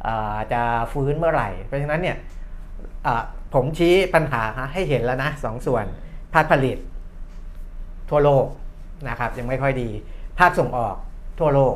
[0.08, 0.62] อ่าจะ
[0.92, 2.18] ฟื้นเมื่อไหร่ เพราะฉะนั้นเนี่ย
[3.06, 3.24] อ่า
[3.54, 5.86] ผมชี้ปัญหาให้เห็นแล้วนะสองส่วน
[6.34, 6.78] ภาคผลิต
[8.10, 8.46] ทั่วโลก
[9.10, 9.90] นะครับยังไม่ค่อยดี
[10.42, 10.96] ภาคส่งออก
[11.40, 11.76] ทั่วโลก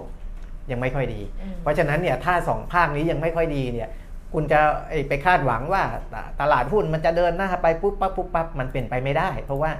[0.72, 3.89] ยังไม่ค่อยดีอืมเพราะฉะนั้นเนี่ยถ้าสองภาคนี้ยังไม่ค่อยดีเนี่ย
[4.34, 4.59] คุณจะ
[4.89, 9.72] ไอ้ไปคาดหวังว่าตตลาดหุ้นมันจะเดินหน้าไปปุ๊บปั๊บปุ๊บปั๊บมันเป็นไปไม่ได้ เพราะว่า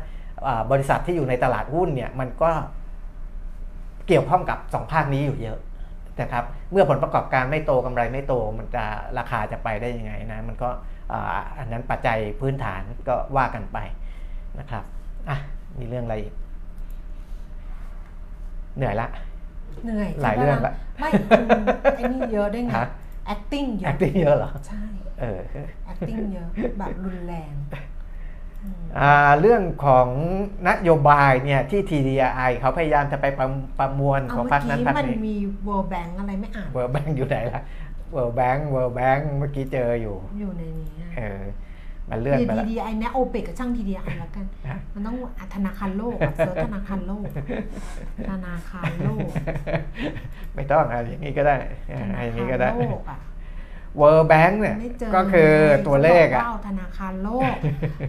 [0.48, 2.52] อ่าบริษัทที่อยู่ในตลาดหุ้นเนี่ยมันก็
[4.08, 5.60] เกี่ยวข้องกับสองภาคนี้อยู่เยอะ
[6.22, 8.84] นะครับเมื่อผลประกอบการไม่โตกำไรไม่โตมันจะ
[9.18, 10.70] ราคาจะไปได้ยังไงนะมันก็
[11.12, 13.78] อ่าอันนั้นปัจจัยพื้นฐานก็ว่ากันไป
[14.60, 14.84] นะครับ
[15.30, 15.38] อะ
[15.80, 16.34] มีเรื่องอะไรอีก
[18.78, 19.08] เหนื่อยละ
[19.86, 21.46] เหนื่อยหลายเรื่องละไม่คุณ
[21.96, 22.88] ไอ้นี่เยอะได้วยไงฮะ
[23.34, 24.84] acting เยอะ acting เยอะเหรอ ใช่
[25.20, 25.40] เออ
[25.92, 26.48] acting เยอะ
[26.80, 27.54] แบบรุนแรง
[28.64, 30.08] อืมอ่าเรื่องของ
[30.68, 33.48] นโยบายเนี่ยที่ TDI เขาพยายามจะไปประ
[33.80, 35.36] ประมวลเอาของเมื่พรรอคนั้นกี้พรรคมันนี้มี
[35.68, 37.62] World Bank อะไรไม่อ่าน World Bank อยู่ไหนล่ะ
[38.16, 41.42] World Bank World Bank เมื่อกี้เจออยู่ อยู่ในนี้เออ
[42.10, 47.28] มันเลื่อนไปแล้ว TDI เนี่ยโอเปกกับช่าง TDI แล้วกันฮะมันต้องอะธนาคารโลกอะเซิร์ชธนาคารโลก
[48.32, 49.30] ธนาคารโลก
[50.56, 51.58] ไม่ต้องอะอย่างนี้ก็ได้
[51.92, 53.20] อ่าอย่างนี้ก็ได้ธนาคารโลกอะ
[54.02, 57.56] World Bank เนี่ยไม่เจอก็คือไงตัวเลขอะขาบอกว่าธนาคารโลก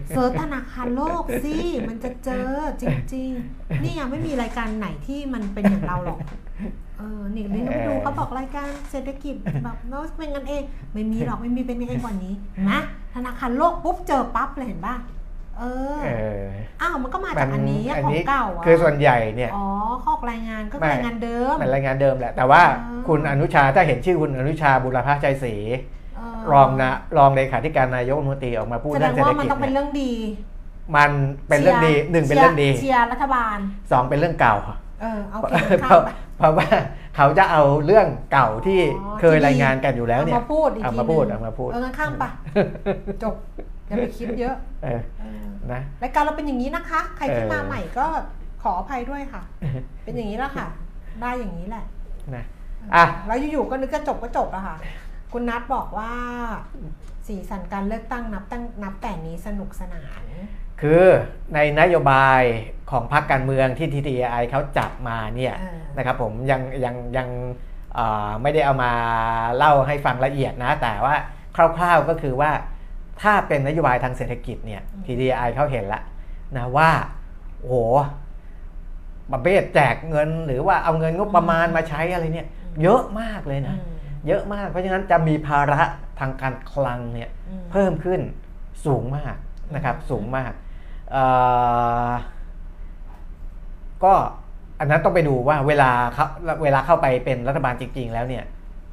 [0.09, 1.55] เซิร์ชธนาคารโลกสิ
[1.87, 2.49] มันจะเจอ
[2.81, 2.83] จ
[3.13, 6.19] ริง ๆ นี่ยังไม่มีรายการไหนที่มันเป็นอย่างเราหรอก
[6.97, 12.33] เออนี่ลินไปดูเขาบอกรายการเศรษฐกิจแบบโน้ตเป็นกันเอง ไม่มีหรอกไม่มีเป็นกันเองกว่านี้
[12.69, 12.79] นะ
[13.15, 14.95] ธนาคารโลกปุ๊บเจอปั๊บเลยเห็นป่ะ
[15.59, 15.63] เอ
[15.97, 16.09] อเอ
[16.41, 16.45] อ
[16.81, 19.65] อ้าวมันก็มาจากอันนี้อะอันของนี้เก่าอะคือส่วนใหญ่เนี่ยอ๋อ
[20.03, 25.55] ข้อรายงานก็ไม่รายงานเดิมมันรายงานเดิมแหละแต่ว่าอ๋อคุณอนุชาถ้าเห็นชื่อคุณอนุชาบุรพชัยศรี
[26.15, 30.11] เออรองนะรองเลขาธิการนายกรัฐมนตรีออกมาพูดแสดเรื่องงเศรษฐว่ามันกิจต้องเป็นเนี่ยเรื่องดี
[30.95, 31.11] มัน
[31.47, 33.57] เป็นเรื่องดีหนึ่งเป็นเรื่องดีเชียร์รัฐบาล
[33.91, 34.55] สองเป็นเรื่องเก่า
[35.01, 36.67] เออเอาเพเขียนข้าราะมไป เพราะว่า
[37.15, 42.23] เขาจะเอาเรื่องเก่าที่อ๋อเคยรายงานกันอยู่แล้วเนี่ย เอามาพูดอีกเอาทีมาพูดหนึ่เอามาพูด เอองั้นข้ามไป
[43.23, 43.35] จบ
[43.87, 48.05] อย่าไปคิดเยอะเออเออนะ รายการเราเป็นอย่างนี้นะคะ ใครที่เออ มาใหม่ก็
[48.63, 49.41] ขออภัยด้วยค่ะ
[50.03, 50.67] เป็นอย่างนี้แล้วค่ะ
[51.21, 51.85] ได้อย่างนี้แหละ
[52.35, 52.43] นะ
[52.95, 54.75] อะ แล้วอยู่ๆก็นึกจะจบก็จบแล้วค่ะ
[55.33, 56.11] คุณนัทบอกว่า
[57.27, 60.21] สีสันการเลือกตั้งนับตั้งนับแต่นี้สนุกสนาน
[60.81, 61.03] คือ
[61.55, 62.41] ในนโยบาย
[62.91, 67.29] ของพรรคการเมืองที่ TTI เขาจับมาเนี่ยเออนะครับผมยังยังยัง
[67.93, 68.91] เอ่อไม่ได้เอามา
[69.57, 71.15] เล่าให้ฟังละเอียดนะ แต่ว่า
[71.55, 72.51] คร่าวๆก็คือว่า
[73.21, 76.03] ถ้าเป็นนโยบายทางเศรษฐกิจเนี่ย TDI เขาเห็นแล้ว
[76.57, 76.89] นะว่า
[77.59, 77.75] โอ้โห
[79.31, 82.47] ประเภทแจกเงินหรือว่าเอาเงินงบประมาณมาใช้อะไรเนี่ย
[82.81, 83.95] เยอะมากเลยนะอืม
[84.27, 85.81] เยอะมากเพราะฉะนั้นจะมีภาระ
[86.19, 88.21] ทางการคลังเนี่ยอืมเพิ่มขึ้น
[88.85, 89.35] สูงมาก
[89.75, 90.66] นะครับสูงมากเอ่อ
[94.03, 94.13] ก็
[94.79, 96.25] อันนั้นต้องไปดูว่าเวลาเขา
[96.63, 98.43] เวลาเข้าไปเป็นรัฐบาลจริง ๆ แล้วเนี่ย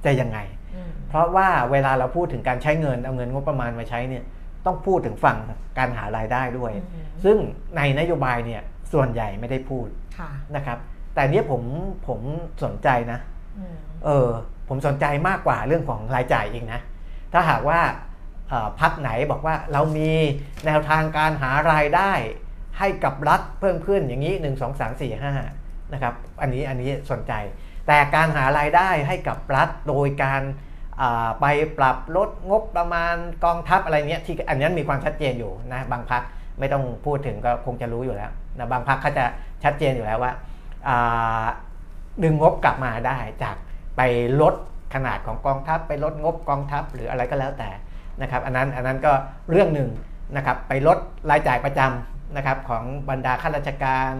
[0.04, 0.38] จะยังไง
[0.74, 4.24] อืมเพราะว่าเวลาเราพูดถึงการใช้เงินเอาเงินงบประมาณมาใช้เนี่ย
[4.66, 5.38] ต้องพูดถึงฝั่ง
[5.78, 7.36] การหารายได้ด้วยอืมซึ่ง
[7.76, 8.62] ในนโยบายเนี่ย
[8.92, 9.86] ส่วนใหญ่ไม่ได้พูด
[10.18, 10.78] ค่ะนะครับ
[11.14, 11.62] แต่เนี้ยผม
[12.08, 12.20] ผม
[12.64, 13.18] สนใจนะ
[13.58, 14.28] อืมเออ
[14.68, 16.80] ผมสนใจมากกว่าเรื่องของรายจ่ายเองนะ
[17.32, 18.13] ถ้าหากว่าเอ่อ
[18.80, 20.12] พักไหนบอกว่าเรามี
[20.66, 22.12] แนวทางการหารายได้
[22.78, 27.32] ให้กับรัฐเพิ่มขึ้นอย่างนี้ 1 2 3 4 5นะครับอันนี้อันนี้สนใจ
[27.86, 30.42] แต่การหารายได้ให้กับรัฐโดยการ
[31.40, 31.46] ไป
[31.78, 36.22] ปรับลดงบประมาณกองทัพอะไรเงี้ยที่อันนั้นมีความชัดเจนอยู่นะบางพัก
[36.58, 39.24] ไม่ต้องพูดถึงก็คงจะรู้อยู่แล้วนะบางพักเขาจะ
[39.64, 40.32] ชัดเจนอยู่แล้วว่า
[42.22, 43.56] ดึงงบกลับมาได้จาก
[43.96, 44.00] ไป
[44.40, 44.54] ลด
[44.94, 47.70] ขนาดของกองทัพไปลดงบกองทัพหรืออะไรก็แล้วแต่
[48.22, 49.12] นะครับอันนั้นอันนั้นก็
[49.50, 49.90] เรื่องหนึ่ง
[50.36, 50.98] นะครับไปลด
[51.30, 54.12] รายจ่ายประจำนะครับของบรรดาข้าราชการ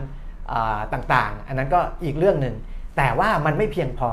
[0.93, 2.55] ต่างๆ อันนั้นก็อีกเรื่องหนึ่ง
[2.97, 4.11] แต่ว่ามันไม่เพียงพอ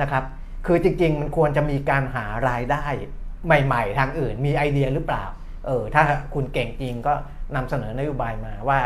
[0.00, 0.24] นะครับ
[0.66, 2.84] คือจริงๆ มันควรจะมีการหารายได้
[3.46, 5.24] ใหม่ ๆ ทางอื่นมีไอเดียหรือเปล่า
[5.66, 6.02] เออถ้า
[6.34, 7.14] คุณเก่งจริงก็
[7.56, 8.80] นำเสนอนโยบายมาว่า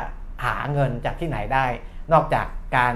[0.45, 1.67] หาเงินจากที่ไหนได้
[2.13, 2.95] นอกจากการ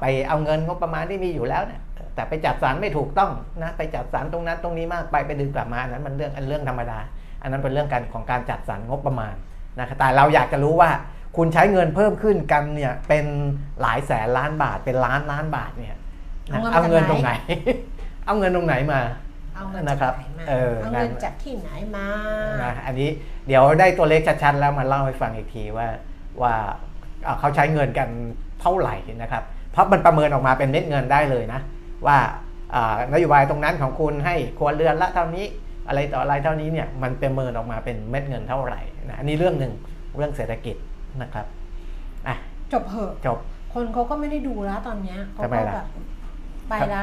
[0.00, 1.82] ไปเอาเงินงบประมาณที่มีอยู่แล้วเนี่ย
[2.14, 3.30] แต่ไปจัดสรรไม่ถูกต้อง
[3.62, 6.98] นะไปจัดสรรตรงนั้นตรงนี้มากไปไปดึงกลับมาอันนั้นมันเรื่องอันเรื่องธรรมดา
[7.42, 9.34] อันนั้นเป็นเรื่องการของการจัดสรรงบประมาณ
[9.78, 10.90] นะครับแต่เราอยากจะรู้ว่า
[11.36, 13.24] คุณใช้เงินเพิ่มขึ้นกันเนี่ยเป็น
[13.80, 15.96] หลายแสนล้านบาทเป็นล้านล้านบาทเนี่ย
[16.52, 17.32] นะเอาเงินเอาเงินจากตรงไหไหนน
[18.26, 19.00] เอาเงินตรงไหนมา
[19.54, 22.06] เอาเงินนะจากครับไหนมาเออเอานั่เงินนจากที่ไหนมา
[22.62, 23.08] นะอันนี้
[23.46, 25.88] เดี๋ยวได้ตัวเลขชัดๆแล้วมาเล่าให้ฟังอีกทีว่า
[26.42, 26.54] ว่า
[27.24, 28.08] เอ่อเขาใช้เงินกัน
[28.60, 29.42] เท่าไหร่นะครับ
[29.72, 31.60] เพราะมันประเมินออกมาเป็นเม็ดเงินได้เลยนะ
[32.06, 32.18] ว่า
[32.74, 35.46] อ่านโยบายตรงนั้นของคุณให้ครัวเรือนละเท่านี้
[35.88, 39.72] อะไรต่ออะไรเท่านี้เนี่ยมันประเมินออกมาเป็นเม็ดเงินเท่าไหร่นะอันนี้เรื่องหนึ่ง
[40.16, 40.76] เรื่องเศรษฐกิจ
[41.22, 41.46] นะครับ
[42.26, 42.36] อะ
[42.72, 43.38] จบเหอะจบ
[43.74, 45.86] คนเขาก็ไม่ได้ดูแล้วตอนเนี้ยเขาทำไมก็ล่ะแบบ
[46.68, 47.02] ไปละ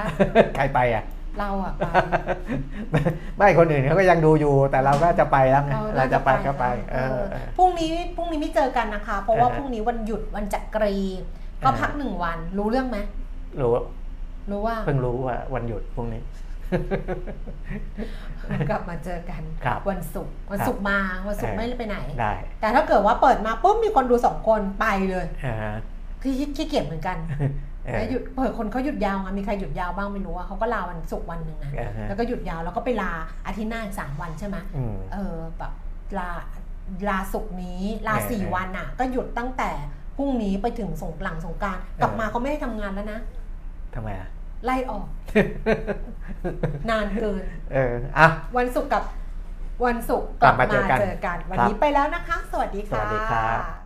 [0.56, 1.04] ใครไปอะ
[1.40, 2.96] เราอะไป
[3.38, 10.98] ไม่คนอื่นเขาก็ยังดูอยู่ แต่เราก็จะไปแล้วไงเราจะไปก็ไปเอเอออเออพรุ่งนี้พรุ่งนี้ไม่เจอกันนะคะ เพราะว่าอ่าฮะพรุ่งนี้วันหยุดวันจักรี
[11.64, 12.98] ก็อ่าพักหนึ่งวันรู้เรื่องไหม
[13.62, 13.74] รู้
[14.52, 16.22] รู้ว่าเพิ่งรู้ว่าวันหยุดพรุ่งนี้
[18.70, 20.98] กลับมาเจอกันครับวันศุกร์วันครับศุกร์มา
[21.28, 25.76] วันศุกร์เออไม่ได้ไปไหนได้แต่ถ้าเกิดว่าเปิดมาปุ๊บมีคนดูสองคนไปเลยอ่าฮะ
[26.22, 27.18] คือขี้เกียจเหมือนกัน
[27.86, 33.12] เออแล้วหยุดเปิดคนเขาหยุดยาวไงมีใครหยุดยาวบ้างไม่รู้ว่าเขาก็ลาวันศุกร์วันหนึ่งนะอ่าฮะแล้วก็หยุดยาวแล้วก็ไปลา
[33.46, 35.72] อาทิตย์หน้าอีกสามวันใช่ไหมอืมเออแบบ
[36.18, 36.30] ลา
[37.10, 39.70] ลาศุกร์นี้ลาเออสี่เออวันอะ ก็หยุดตั้งแต่
[40.18, 43.20] พรุ่งนี้ไปถึงสงหลังสงกรารกลับมาเขาไม่ให้ทำงานแล้วนะ
[43.96, 44.30] ทำไมอะ
[44.66, 45.08] ไล่ออก
[46.90, 47.44] นานเกิน
[47.74, 49.04] เอออะวันศุกร์กับ
[49.86, 53.81] วันศุกร์กลับมาเจอกันเจอกันวันครับนี้ไปแล้วนะคะ สวัสดีสค่ะวัสดีครับ